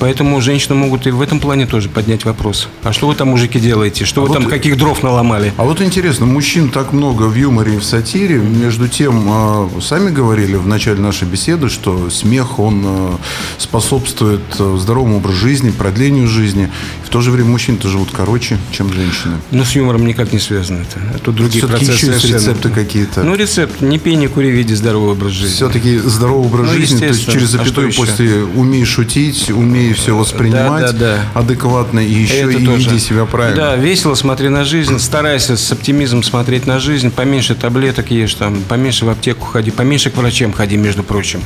Поэтому 0.00 0.40
женщины 0.40 0.74
могут 0.74 1.06
и 1.06 1.10
в 1.10 1.20
этом 1.20 1.40
плане 1.40 1.66
тоже 1.66 1.90
поднять 1.90 2.24
вопрос. 2.24 2.68
А 2.82 2.92
что 2.94 3.06
вы 3.06 3.14
там, 3.14 3.28
мужики, 3.28 3.60
делаете? 3.60 4.06
Что 4.06 4.22
а 4.22 4.24
вы 4.24 4.28
вот, 4.28 4.34
там, 4.34 4.46
каких 4.46 4.78
дров 4.78 5.02
наломали? 5.02 5.52
А 5.58 5.64
вот 5.64 5.82
интересно, 5.82 6.24
мужчин 6.24 6.70
так 6.70 6.94
много 6.94 7.24
в 7.24 7.34
юморе 7.34 7.74
и 7.74 7.76
в 7.76 7.84
сатире. 7.84 8.36
Между 8.36 8.88
тем, 8.88 9.26
а, 9.28 9.68
сами 9.82 10.10
говорили 10.10 10.56
в 10.56 10.66
начале 10.66 11.00
нашей 11.00 11.28
беседы, 11.28 11.68
что 11.68 12.08
смех, 12.08 12.58
он 12.58 12.82
а, 12.86 13.18
способствует 13.58 14.40
здоровому 14.58 15.18
образу 15.18 15.36
жизни, 15.36 15.70
продлению 15.70 16.28
жизни. 16.28 16.70
В 17.04 17.10
то 17.10 17.20
же 17.20 17.30
время 17.30 17.50
мужчины-то 17.50 17.88
живут 17.88 18.08
короче, 18.10 18.56
чем 18.72 18.90
женщины. 18.94 19.34
Ну, 19.50 19.64
с 19.66 19.72
юмором 19.72 20.06
никак 20.06 20.32
не 20.32 20.38
связано 20.38 20.78
это. 20.78 21.18
Тут 21.18 21.34
другие 21.34 21.62
Все-таки 21.62 21.84
процессы. 21.84 22.06
еще 22.06 22.14
есть 22.14 22.24
рецепты 22.24 22.70
какие-то. 22.70 23.22
Ну, 23.22 23.34
рецепт. 23.34 23.82
Не 23.82 23.98
пей, 23.98 24.16
не 24.16 24.28
кури, 24.28 24.50
види 24.50 24.72
здоровый 24.72 25.12
образ 25.12 25.32
жизни. 25.32 25.56
Все-таки 25.56 25.98
здоровый 25.98 26.46
образ 26.46 26.68
ну, 26.68 26.72
жизни, 26.72 27.00
то 27.00 27.06
есть 27.06 27.30
через 27.30 27.54
а 27.54 27.58
запятую 27.58 27.88
а 27.88 27.92
после 27.92 28.44
умей 28.44 28.86
шутить, 28.86 29.50
умей 29.50 29.89
и 29.90 29.92
все 29.92 30.16
воспринимать 30.16 30.86
да, 30.86 30.92
да, 30.92 31.16
да. 31.34 31.40
адекватно 31.40 32.00
и 32.00 32.12
еще 32.12 32.42
Это 32.42 32.50
и 32.50 32.64
тоже. 32.64 32.88
веди 32.88 32.98
себя 32.98 33.24
правильно. 33.26 33.56
Да, 33.56 33.76
весело 33.76 34.14
смотри 34.14 34.48
на 34.48 34.64
жизнь, 34.64 34.98
старайся 34.98 35.56
с 35.56 35.72
оптимизмом 35.72 36.22
смотреть 36.22 36.66
на 36.66 36.78
жизнь, 36.78 37.10
поменьше 37.10 37.54
таблеток 37.54 38.10
ешь, 38.10 38.34
там, 38.34 38.62
поменьше 38.68 39.04
в 39.04 39.10
аптеку 39.10 39.44
ходи, 39.46 39.70
поменьше 39.70 40.10
к 40.10 40.16
врачам 40.16 40.52
ходи, 40.52 40.76
между 40.76 41.02
прочим. 41.02 41.40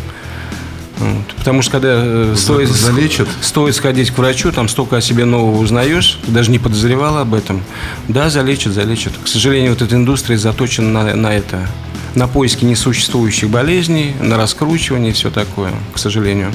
Вот. 0.99 1.27
Потому 1.37 1.63
что 1.63 1.73
когда 1.73 1.95
э, 1.97 2.35
стоит, 2.37 2.69
залечат. 2.69 3.29
стоит 3.41 3.75
сходить 3.75 4.11
к 4.11 4.19
врачу, 4.19 4.53
там 4.53 4.69
столько 4.69 4.97
о 4.97 5.01
себе 5.01 5.25
нового 5.25 5.59
узнаешь, 5.59 6.19
ты 6.25 6.31
даже 6.31 6.51
не 6.51 6.59
подозревала 6.59 7.23
об 7.23 7.35
этом. 7.35 7.63
Да, 8.09 8.31
залечат, 8.31 8.75
залечат. 8.75 9.13
К 9.23 9.27
сожалению, 9.27 9.73
вот 9.73 9.83
эта 9.83 9.97
индустрия 9.97 10.39
заточена 10.39 11.05
на, 11.05 11.15
на 11.17 11.35
это, 11.35 11.69
на 12.15 12.29
поиски 12.29 12.65
несуществующих 12.65 13.51
болезней, 13.51 14.15
на 14.21 14.37
раскручивание 14.37 15.11
и 15.11 15.15
все 15.15 15.31
такое, 15.31 15.73
к 15.93 15.99
сожалению. 15.99 16.53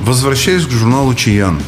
Возвращаясь 0.00 0.66
к 0.66 0.70
журналу 0.70 1.14
«Чиян», 1.14 1.58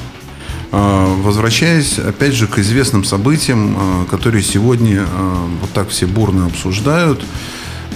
а, 0.72 1.16
Возвращаясь, 1.22 1.98
опять 1.98 2.32
же, 2.32 2.46
к 2.46 2.58
известным 2.58 3.02
событиям, 3.02 3.76
а, 3.76 4.04
которые 4.06 4.42
сегодня 4.42 5.04
а, 5.04 5.48
вот 5.60 5.70
так 5.72 5.88
все 5.88 6.06
бурно 6.06 6.46
обсуждают, 6.46 7.24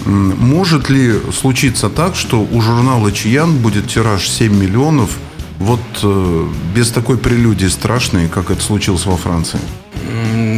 может 0.04 0.90
ли 0.90 1.14
случиться 1.32 1.88
так, 1.88 2.16
что 2.16 2.42
у 2.42 2.60
журнала 2.60 3.10
«Чиян» 3.12 3.56
будет 3.56 3.88
тираж 3.88 4.28
7 4.28 4.54
миллионов 4.54 5.10
вот 5.58 5.80
э, 6.02 6.48
без 6.74 6.90
такой 6.90 7.16
прелюдии 7.16 7.66
страшной, 7.66 8.28
как 8.28 8.50
это 8.50 8.60
случилось 8.60 9.06
во 9.06 9.16
Франции? 9.16 9.60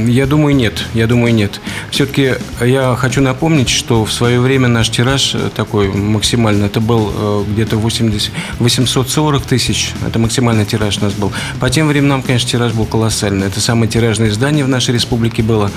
Я 0.07 0.27
думаю, 0.27 0.55
нет. 0.55 0.85
Я 0.95 1.07
думаю, 1.07 1.35
нет. 1.35 1.61
Все-таки 1.91 2.35
я 2.61 2.97
хочу 2.97 3.21
напомнить, 3.21 3.69
что 3.69 4.05
в 4.05 4.13
свое 4.13 4.41
время 4.41 4.69
наш 4.69 4.91
тираж 4.91 5.35
э, 5.35 5.51
такой 5.55 5.89
максимальный, 5.89 6.67
это 6.67 6.81
был 6.81 7.13
э, 7.15 7.45
где-то 7.49 7.77
80, 7.77 8.31
840 8.59 9.43
тысяч. 9.43 9.93
Это 10.07 10.19
максимальный 10.19 10.65
тираж 10.65 10.99
у 10.99 11.05
нас 11.05 11.13
был. 11.15 11.33
По 11.61 11.71
тем 11.71 11.89
временам, 11.89 12.23
конечно, 12.23 12.49
тираж 12.49 12.73
был 12.73 12.87
колоссальный. 12.87 13.47
Это 13.47 13.61
самое 13.61 13.91
тиражное 13.91 14.29
издание 14.29 14.65
в 14.65 14.69
нашей 14.69 14.95
республике 14.95 15.43
было. 15.43 15.71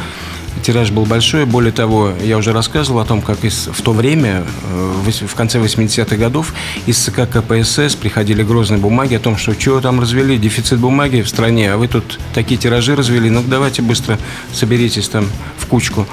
Тираж 0.62 0.92
был 0.92 1.06
большой. 1.06 1.46
Более 1.46 1.72
того, 1.72 2.14
я 2.24 2.38
уже 2.38 2.54
рассказывал 2.54 3.00
о 3.00 3.06
том, 3.06 3.22
как 3.22 3.44
из, 3.44 3.68
в 3.68 3.82
то 3.82 3.94
время, 3.94 4.44
э, 4.72 5.26
в 5.26 5.36
конце 5.36 5.60
80-х 5.60 6.16
годов, 6.16 6.54
из 6.86 6.98
ЦК 6.98 7.30
КПСС 7.30 7.96
приходили 7.96 8.44
грозные 8.44 8.80
бумаги 8.80 9.16
о 9.16 9.20
том, 9.20 9.38
что 9.38 9.56
чего 9.56 9.82
там 9.82 10.00
развели, 10.00 10.38
дефицит 10.38 10.80
бумаги 10.80 11.22
в 11.22 11.30
стране, 11.30 11.74
а 11.74 11.78
вы 11.78 11.88
тут 11.88 12.20
такие 12.34 12.60
тиражи 12.60 12.96
развели, 12.96 13.30
ну 13.30 13.44
давайте 13.46 13.82
быстро 13.82 14.18
соберитесь 14.52 15.10
там 15.10 15.28
в 15.58 15.66
кучку. 15.66 16.08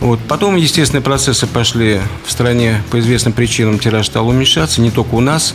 Вот. 0.00 0.20
Потом 0.28 0.56
естественные 0.56 1.02
процессы 1.02 1.46
пошли 1.46 2.00
в 2.26 2.30
стране 2.30 2.82
по 2.90 2.98
известным 3.00 3.32
причинам, 3.32 3.78
тираж 3.78 4.06
стал 4.06 4.28
уменьшаться, 4.28 4.80
не 4.80 4.90
только 4.90 5.14
у 5.14 5.20
нас. 5.20 5.54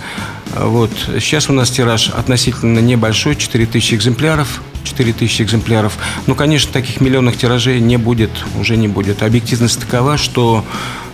Вот. 0.56 0.92
Сейчас 1.20 1.50
у 1.50 1.54
нас 1.54 1.70
тираж 1.70 2.10
относительно 2.10 2.80
небольшой, 2.80 3.36
4000 3.36 3.94
экземпляров. 3.94 4.62
4000 4.90 5.42
экземпляров. 5.44 5.98
Ну, 6.28 6.36
конечно, 6.36 6.72
таких 6.72 7.02
миллионных 7.02 7.38
тиражей 7.38 7.80
не 7.80 7.98
будет, 7.98 8.32
уже 8.60 8.78
не 8.78 8.88
будет. 8.88 9.24
Объективность 9.24 9.80
такова, 9.80 10.18
что 10.18 10.66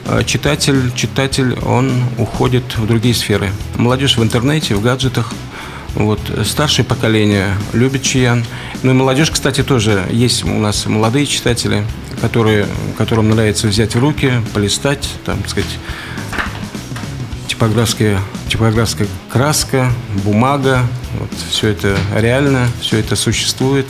э, 0.06 0.24
читатель, 0.26 0.92
читатель, 0.96 1.54
он 1.66 1.92
уходит 2.18 2.78
в 2.78 2.88
другие 2.88 3.14
сферы. 3.14 3.52
Молодежь 3.76 4.18
в 4.18 4.24
интернете, 4.24 4.76
в 4.76 4.82
гаджетах. 4.82 5.34
Вот. 5.96 6.20
Старшее 6.46 6.86
поколение 6.86 7.56
любит 7.74 8.04
чиян. 8.04 8.46
Ну 8.84 8.92
и 8.92 8.94
молодежь, 8.94 9.32
кстати, 9.32 9.64
тоже. 9.64 10.06
Есть 10.12 10.44
у 10.44 10.60
нас 10.60 10.86
молодые 10.86 11.26
читатели, 11.26 11.86
которые, 12.22 12.68
которым 12.98 13.30
нравится 13.30 13.68
взять 13.68 13.96
в 13.96 14.00
руки, 14.00 14.34
полистать, 14.54 15.10
там, 15.26 15.40
так 15.40 15.50
сказать, 15.50 15.80
типографская, 17.48 18.20
типографская 18.50 19.08
краска, 19.30 19.90
бумага. 20.26 20.82
Вот, 21.20 21.30
все 21.50 21.70
это 21.70 21.98
реально, 22.16 22.68
все 22.82 23.00
это 23.00 23.16
существует. 23.16 23.88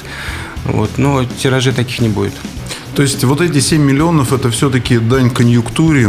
Вот, 0.65 0.97
но 0.97 1.23
тиражей 1.25 1.73
таких 1.73 1.99
не 1.99 2.09
будет. 2.09 2.33
То 2.95 3.01
есть 3.01 3.23
вот 3.25 3.41
эти 3.41 3.59
7 3.59 3.81
миллионов 3.81 4.31
это 4.31 4.49
все-таки 4.51 4.99
дань 4.99 5.29
конъюнктуре, 5.29 6.07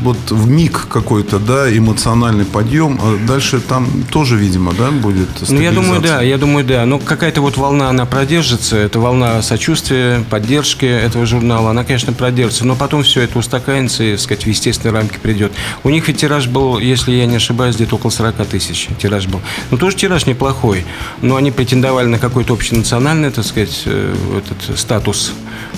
вот 0.00 0.16
в 0.30 0.48
миг 0.48 0.88
какой-то, 0.88 1.38
да, 1.38 1.74
эмоциональный 1.76 2.44
подъем. 2.44 2.98
А 3.00 3.16
дальше 3.26 3.60
там 3.60 3.86
тоже, 4.10 4.36
видимо, 4.36 4.72
да, 4.72 4.90
будет 4.90 5.28
Ну, 5.48 5.60
я 5.60 5.70
думаю, 5.70 6.00
да, 6.00 6.22
я 6.22 6.38
думаю, 6.38 6.64
да. 6.64 6.84
Но 6.86 6.98
какая-то 6.98 7.40
вот 7.40 7.56
волна, 7.56 7.88
она 7.88 8.04
продержится. 8.04 8.76
Это 8.76 8.98
волна 8.98 9.40
сочувствия, 9.42 10.24
поддержки 10.28 10.86
этого 10.86 11.24
журнала. 11.24 11.70
Она, 11.70 11.84
конечно, 11.84 12.12
продержится. 12.12 12.66
Но 12.66 12.74
потом 12.74 13.04
все 13.04 13.20
это 13.20 13.38
устаканится 13.38 14.02
и, 14.02 14.12
так 14.12 14.20
сказать, 14.20 14.44
в 14.44 14.48
естественные 14.48 14.94
рамки 14.94 15.18
придет. 15.22 15.52
У 15.84 15.90
них 15.90 16.08
ведь 16.08 16.18
тираж 16.18 16.48
был, 16.48 16.78
если 16.78 17.12
я 17.12 17.26
не 17.26 17.36
ошибаюсь, 17.36 17.76
где-то 17.76 17.94
около 17.94 18.10
40 18.10 18.44
тысяч 18.46 18.88
тираж 19.00 19.28
был. 19.28 19.40
Ну, 19.70 19.78
тоже 19.78 19.96
тираж 19.96 20.26
неплохой. 20.26 20.84
Но 21.22 21.36
они 21.36 21.52
претендовали 21.52 22.06
на 22.06 22.18
какой-то 22.18 22.54
общенациональный, 22.54 23.30
так 23.30 23.44
сказать, 23.44 23.82
э, 23.86 24.14
этот 24.36 24.78
статус 24.78 25.27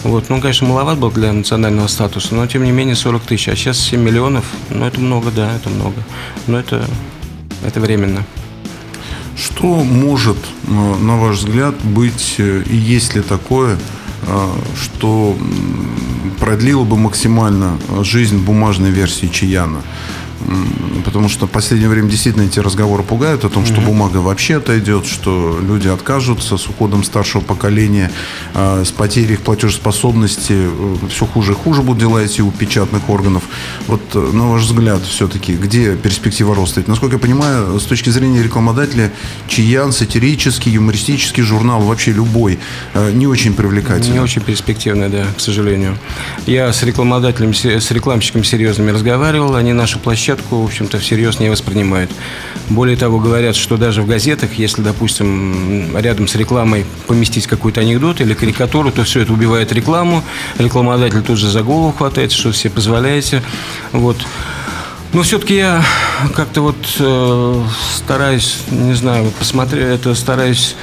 вот. 0.02 0.28
Ну, 0.28 0.40
конечно, 0.40 0.66
маловат 0.66 0.98
был 0.98 1.10
для 1.10 1.32
национального 1.32 1.86
статуса, 1.86 2.34
но 2.34 2.46
тем 2.46 2.64
не 2.64 2.72
менее 2.72 2.96
40 2.96 3.22
тысяч. 3.22 3.48
А 3.48 3.56
сейчас 3.56 3.78
7 3.78 4.00
миллионов, 4.00 4.44
ну, 4.70 4.84
это 4.84 5.00
много, 5.00 5.30
да, 5.30 5.54
это 5.54 5.68
много. 5.68 6.02
Но 6.46 6.58
это, 6.58 6.86
это 7.64 7.80
временно. 7.80 8.24
Что 9.36 9.82
может, 9.84 10.36
э, 10.68 10.70
на 10.70 11.16
ваш 11.16 11.38
взгляд, 11.38 11.74
быть, 11.82 12.36
э, 12.38 12.62
и 12.68 12.76
есть 12.76 13.14
ли 13.14 13.22
такое, 13.22 13.78
э, 14.22 14.48
что 14.80 15.36
продлило 16.38 16.84
бы 16.84 16.96
максимально 16.96 17.78
жизнь 18.02 18.38
бумажной 18.38 18.90
версии 18.90 19.26
Чаяна? 19.26 19.82
Потому 21.04 21.28
что 21.28 21.46
в 21.46 21.50
последнее 21.50 21.88
время 21.88 22.08
действительно 22.08 22.42
эти 22.44 22.58
разговоры 22.60 23.02
пугают 23.02 23.44
о 23.44 23.48
том, 23.48 23.66
что 23.66 23.80
бумага 23.80 24.18
вообще 24.18 24.56
отойдет, 24.56 25.06
что 25.06 25.58
люди 25.60 25.88
откажутся 25.88 26.56
с 26.56 26.66
уходом 26.66 27.04
старшего 27.04 27.42
поколения, 27.42 28.10
а, 28.54 28.84
с 28.84 28.90
потерей 28.90 29.34
их 29.34 29.40
платежеспособности. 29.40 30.54
э, 30.56 30.96
Все 31.10 31.26
хуже 31.26 31.52
и 31.52 31.54
хуже 31.54 31.82
будут 31.82 32.00
дела 32.00 32.18
эти 32.18 32.40
у 32.40 32.50
печатных 32.50 33.08
органов. 33.10 33.42
Вот, 33.86 34.00
э, 34.14 34.18
на 34.32 34.50
ваш 34.50 34.62
взгляд, 34.62 35.02
все-таки, 35.02 35.54
где 35.54 35.96
перспектива 35.96 36.54
роста? 36.54 36.80
Ведь, 36.80 36.88
насколько 36.88 37.16
я 37.16 37.18
понимаю, 37.20 37.78
с 37.78 37.84
точки 37.84 38.10
зрения 38.10 38.42
рекламодателя, 38.42 39.12
чиян, 39.48 39.92
сатирический, 39.92 40.72
юмористический 40.72 41.42
журнал, 41.42 41.80
вообще 41.82 42.12
любой, 42.12 42.58
э, 42.94 43.12
не 43.12 43.26
очень 43.26 43.54
привлекательный. 43.54 44.14
Не 44.14 44.20
очень 44.20 44.42
перспективно, 44.42 45.08
да, 45.08 45.26
к 45.36 45.40
сожалению. 45.40 45.98
Я 46.46 46.72
с 46.72 46.82
рекламодателем, 46.82 47.54
с 47.54 47.90
рекламщиками 47.90 48.42
серьезными 48.42 48.90
разговаривал, 48.90 49.54
они 49.56 49.72
нашу 49.72 49.98
площадку, 49.98 50.29
в 50.50 50.64
общем-то, 50.64 50.98
всерьез 50.98 51.38
не 51.40 51.48
воспринимают. 51.48 52.10
Более 52.68 52.96
того, 52.96 53.18
говорят, 53.18 53.56
что 53.56 53.76
даже 53.76 54.02
в 54.02 54.06
газетах, 54.06 54.54
если, 54.54 54.82
допустим, 54.82 55.96
рядом 55.96 56.28
с 56.28 56.34
рекламой 56.34 56.84
поместить 57.06 57.46
какой-то 57.46 57.80
анекдот 57.80 58.20
или 58.20 58.34
карикатуру, 58.34 58.92
то 58.92 59.04
все 59.04 59.20
это 59.20 59.32
убивает 59.32 59.72
рекламу, 59.72 60.22
рекламодатель 60.58 61.22
тут 61.22 61.38
же 61.38 61.48
за 61.48 61.62
голову 61.62 61.92
хватается, 61.92 62.36
что 62.36 62.52
себе 62.52 62.70
позволяете. 62.70 63.42
Вот. 63.92 64.16
Но 65.12 65.22
все-таки 65.22 65.56
я 65.56 65.82
как-то 66.36 66.60
вот 66.60 66.76
э, 67.00 67.62
стараюсь, 67.96 68.58
не 68.70 68.94
знаю, 68.94 69.24
вот 69.24 69.34
посмотреть, 69.34 69.82
это 69.82 70.14
стараюсь 70.14 70.76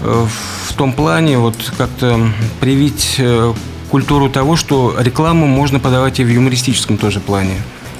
э, 0.00 0.26
в 0.66 0.74
том 0.74 0.92
плане 0.92 1.38
вот 1.38 1.54
как-то 1.78 2.32
привить 2.58 3.16
э, 3.18 3.54
культуру 3.90 4.28
того, 4.28 4.56
что 4.56 4.96
рекламу 4.98 5.46
можно 5.46 5.78
подавать 5.78 6.18
и 6.18 6.24
в 6.24 6.28
юмористическом 6.28 6.96
тоже 6.96 7.20
плане. 7.20 7.54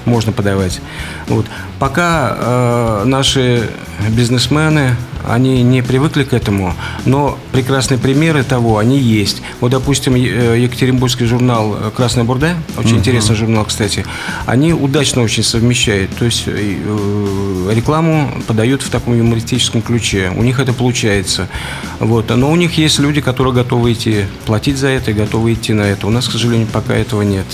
Можно 0.04 0.32
подавать. 0.32 0.80
Вот. 1.28 1.46
Пока 1.78 2.36
э, 2.36 3.02
наши 3.04 3.70
бизнесмены, 4.10 4.96
они 5.28 5.62
не 5.62 5.82
привыкли 5.82 6.24
к 6.24 6.32
этому, 6.32 6.74
но 7.04 7.38
прекрасные 7.52 7.98
примеры 7.98 8.42
того, 8.44 8.78
они 8.78 8.98
есть. 8.98 9.42
Вот, 9.60 9.70
допустим, 9.70 10.14
э, 10.14 10.58
Екатеринбургский 10.60 11.26
журнал 11.26 11.76
«Красная 11.94 12.24
бурда», 12.24 12.54
очень 12.76 12.96
интересный 12.96 13.36
журнал, 13.36 13.64
кстати, 13.64 14.04
они 14.46 14.72
удачно 14.72 15.22
очень 15.22 15.42
совмещают. 15.42 16.10
То 16.16 16.24
есть 16.24 16.44
э, 16.46 17.72
рекламу 17.72 18.30
подают 18.46 18.82
в 18.82 18.90
таком 18.90 19.16
юмористическом 19.16 19.82
ключе. 19.82 20.32
У 20.36 20.42
них 20.42 20.58
это 20.60 20.72
получается. 20.72 21.48
Вот. 21.98 22.30
Но 22.30 22.50
у 22.50 22.56
них 22.56 22.78
есть 22.78 22.98
люди, 22.98 23.20
которые 23.20 23.54
готовы 23.54 23.92
идти 23.92 24.24
платить 24.46 24.78
за 24.78 24.88
это 24.88 25.10
и 25.10 25.14
готовы 25.14 25.52
идти 25.54 25.72
на 25.72 25.82
это. 25.82 26.06
У 26.06 26.10
нас, 26.10 26.28
к 26.28 26.32
сожалению, 26.32 26.68
пока 26.72 26.94
этого 26.94 27.22
нет. 27.22 27.46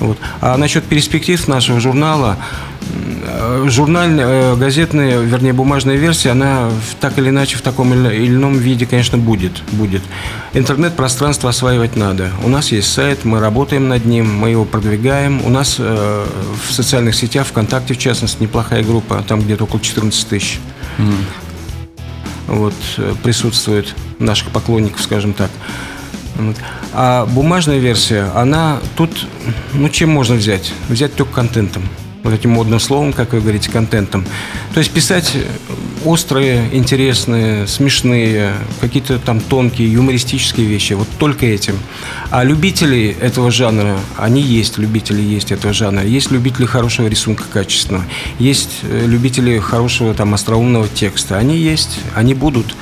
Вот. 0.00 0.18
А 0.40 0.56
насчет 0.56 0.84
перспектив 0.84 1.46
нашего 1.48 1.80
журнала, 1.80 2.36
э, 2.36 2.73
журнальная, 3.68 4.26
э, 4.26 4.56
газетная, 4.56 5.20
вернее, 5.20 5.52
бумажная 5.52 5.96
версия, 5.96 6.30
она 6.30 6.70
так 7.00 7.18
или 7.18 7.28
иначе 7.30 7.56
в 7.56 7.62
таком 7.62 7.92
или 7.94 8.28
ином 8.28 8.56
виде, 8.56 8.86
конечно, 8.86 9.18
будет. 9.18 9.62
будет. 9.72 10.02
Интернет-пространство 10.52 11.50
осваивать 11.50 11.96
надо. 11.96 12.30
У 12.42 12.48
нас 12.48 12.72
есть 12.72 12.92
сайт, 12.92 13.24
мы 13.24 13.40
работаем 13.40 13.88
над 13.88 14.04
ним, 14.04 14.34
мы 14.34 14.50
его 14.50 14.64
продвигаем. 14.64 15.44
У 15.44 15.48
нас 15.48 15.76
э, 15.78 16.26
в 16.68 16.72
социальных 16.72 17.14
сетях, 17.14 17.46
ВКонтакте, 17.46 17.94
в 17.94 17.98
частности, 17.98 18.42
неплохая 18.42 18.82
группа, 18.82 19.22
там 19.26 19.40
где-то 19.40 19.64
около 19.64 19.80
14 19.80 20.28
тысяч 20.28 20.60
вот, 22.46 22.74
э, 22.98 23.14
присутствует 23.22 23.94
наших 24.18 24.50
поклонников, 24.50 25.00
скажем 25.02 25.32
так. 25.32 25.50
А 26.92 27.26
бумажная 27.26 27.78
версия, 27.78 28.30
она 28.34 28.80
тут, 28.96 29.26
ну, 29.72 29.88
чем 29.88 30.10
можно 30.10 30.34
взять? 30.34 30.72
Взять 30.88 31.14
только 31.14 31.32
контентом. 31.32 31.84
Вот 32.24 32.32
этим 32.32 32.50
модным 32.50 32.80
словом, 32.80 33.12
как 33.12 33.32
вы 33.32 33.40
говорите, 33.40 33.70
контентом. 33.70 34.24
То 34.72 34.80
есть 34.80 34.90
писать 34.90 35.36
острые, 36.04 36.68
интересные, 36.72 37.66
смешные, 37.66 38.54
какие-то 38.80 39.18
там 39.18 39.40
тонкие, 39.40 39.92
юмористические 39.92 40.66
вещи. 40.66 40.94
Вот 40.94 41.06
только 41.18 41.46
этим. 41.46 41.78
А 42.30 42.42
любители 42.42 43.16
этого 43.20 43.50
жанра, 43.50 43.98
они 44.16 44.40
есть, 44.40 44.78
любители 44.78 45.20
есть 45.20 45.52
этого 45.52 45.72
жанра. 45.72 46.04
Есть 46.04 46.30
любители 46.30 46.66
хорошего 46.66 47.06
рисунка 47.06 47.44
качественного. 47.52 48.04
Есть 48.38 48.80
э, 48.82 49.04
любители 49.06 49.58
хорошего 49.58 50.14
там 50.14 50.34
остроумного 50.34 50.88
текста. 50.88 51.38
Они 51.38 51.56
есть, 51.56 52.00
они 52.14 52.34
будут 52.34 52.74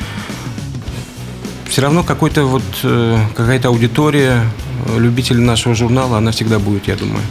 все 1.72 1.80
равно 1.80 2.02
какой-то 2.02 2.44
вот 2.44 2.62
э, 2.82 3.18
какая-то 3.34 3.68
аудитория 3.68 4.42
э, 4.86 4.98
любителей 4.98 5.40
нашего 5.40 5.74
журнала, 5.74 6.18
она 6.18 6.30
всегда 6.30 6.58
будет, 6.58 6.86
я 6.86 6.96
думаю. 6.96 7.22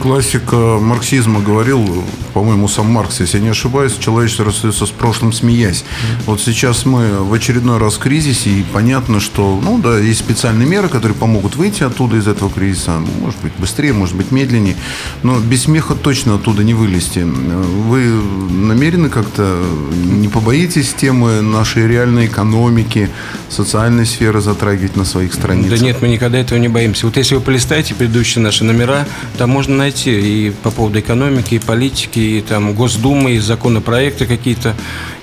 Классик 0.00 0.42
э, 0.52 0.78
марксизма 0.78 1.40
говорил, 1.40 2.04
по-моему, 2.32 2.68
сам 2.68 2.86
Маркс, 2.86 3.20
если 3.20 3.36
я 3.36 3.42
не 3.42 3.50
ошибаюсь, 3.50 3.98
человечество 3.98 4.46
расстается 4.46 4.86
с 4.86 4.90
прошлым, 4.90 5.30
смеясь. 5.30 5.84
Вот 6.24 6.40
сейчас 6.40 6.86
мы 6.86 7.22
в 7.22 7.34
очередной 7.34 7.76
раз 7.76 7.96
в 7.96 7.98
кризисе, 7.98 8.48
и 8.48 8.62
понятно, 8.62 9.20
что, 9.20 9.60
ну 9.62 9.78
да, 9.78 9.98
есть 9.98 10.20
специальные 10.20 10.66
меры, 10.66 10.88
которые 10.88 11.16
помогут 11.16 11.56
выйти 11.56 11.82
оттуда, 11.82 12.16
из 12.16 12.28
этого 12.28 12.50
кризиса. 12.50 12.92
Может 13.20 13.40
быть, 13.42 13.52
быстрее, 13.58 13.92
может 13.92 14.16
быть, 14.16 14.30
медленнее. 14.30 14.76
Но 15.22 15.38
без 15.38 15.64
смеха 15.64 15.94
точно 15.94 16.36
оттуда 16.36 16.64
не 16.64 16.72
вылезти. 16.72 17.18
Вы 17.20 18.06
намерены 18.50 19.10
как-то, 19.10 19.62
не 19.92 20.28
побоитесь 20.28 20.94
темы 20.94 21.42
нашей 21.42 21.86
реальной 21.86 22.24
экономики, 22.26 23.10
социальной 23.50 24.06
сферы 24.06 24.40
затрагивать 24.40 24.96
на 24.96 25.04
своих 25.04 25.34
страницах? 25.34 25.78
Да 25.78 25.84
нет, 25.84 26.00
мы 26.00 26.08
никогда 26.08 26.38
этого 26.38 26.58
не 26.58 26.68
боимся. 26.68 27.04
Вот 27.04 27.18
если 27.18 27.34
вы 27.34 27.42
полистаете 27.42 27.94
предыдущие 27.94 28.42
наши 28.42 28.64
номера, 28.64 29.06
там 29.36 29.50
можно 29.50 29.76
найти 29.76 29.89
и 29.98 30.50
по 30.62 30.70
поводу 30.70 31.00
экономики, 31.00 31.54
и 31.54 31.58
политики, 31.58 32.18
и 32.18 32.40
там 32.40 32.74
Госдумы, 32.74 33.32
и 33.32 33.38
законопроекты 33.38 34.26
какие-то, 34.26 34.74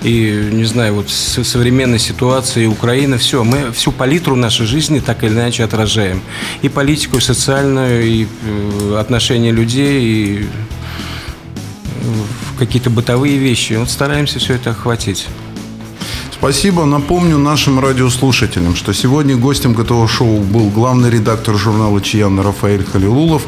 и, 0.02 0.50
не 0.52 0.64
знаю, 0.64 0.94
вот 0.94 1.10
современной 1.10 1.98
ситуации, 1.98 2.64
и 2.64 2.66
Украина, 2.66 3.18
все. 3.18 3.44
Мы 3.44 3.72
всю 3.72 3.92
палитру 3.92 4.36
нашей 4.36 4.66
жизни 4.66 5.00
так 5.00 5.24
или 5.24 5.32
иначе 5.32 5.64
отражаем. 5.64 6.20
И 6.62 6.68
политику, 6.68 7.16
и 7.16 7.20
социальную, 7.20 8.04
и 8.04 8.26
э, 8.26 8.96
отношения 8.98 9.52
людей, 9.52 10.02
и 10.02 10.42
э, 10.42 10.46
какие-то 12.58 12.90
бытовые 12.90 13.38
вещи. 13.38 13.74
Вот 13.74 13.90
стараемся 13.90 14.38
все 14.38 14.54
это 14.54 14.70
охватить. 14.70 15.26
Спасибо. 16.38 16.84
Напомню 16.84 17.36
нашим 17.36 17.80
радиослушателям, 17.80 18.76
что 18.76 18.92
сегодня 18.92 19.36
гостем 19.36 19.72
этого 19.72 20.06
шоу 20.06 20.38
был 20.38 20.70
главный 20.70 21.10
редактор 21.10 21.56
журнала 21.56 22.00
«Чиян» 22.00 22.38
Рафаэль 22.38 22.84
Халилулов. 22.84 23.42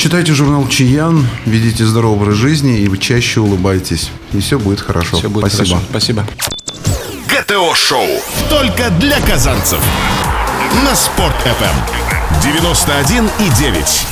Читайте 0.00 0.32
журнал 0.32 0.66
«Чиян», 0.66 1.28
ведите 1.44 1.84
здоровый 1.84 2.22
образ 2.22 2.36
жизни 2.36 2.80
и 2.80 2.98
чаще 2.98 3.40
улыбайтесь. 3.40 4.10
И 4.32 4.40
все 4.40 4.58
будет 4.58 4.80
хорошо. 4.80 5.18
Все 5.18 5.28
будет 5.28 5.52
Спасибо. 5.52 5.76
хорошо. 5.76 5.86
Спасибо. 5.90 6.26
ГТО-шоу. 7.28 8.08
Только 8.48 8.88
для 8.92 9.20
казанцев. 9.20 9.78
На 10.86 10.96
Спорт-ФМ. 10.96 11.76
91,9. 12.42 14.09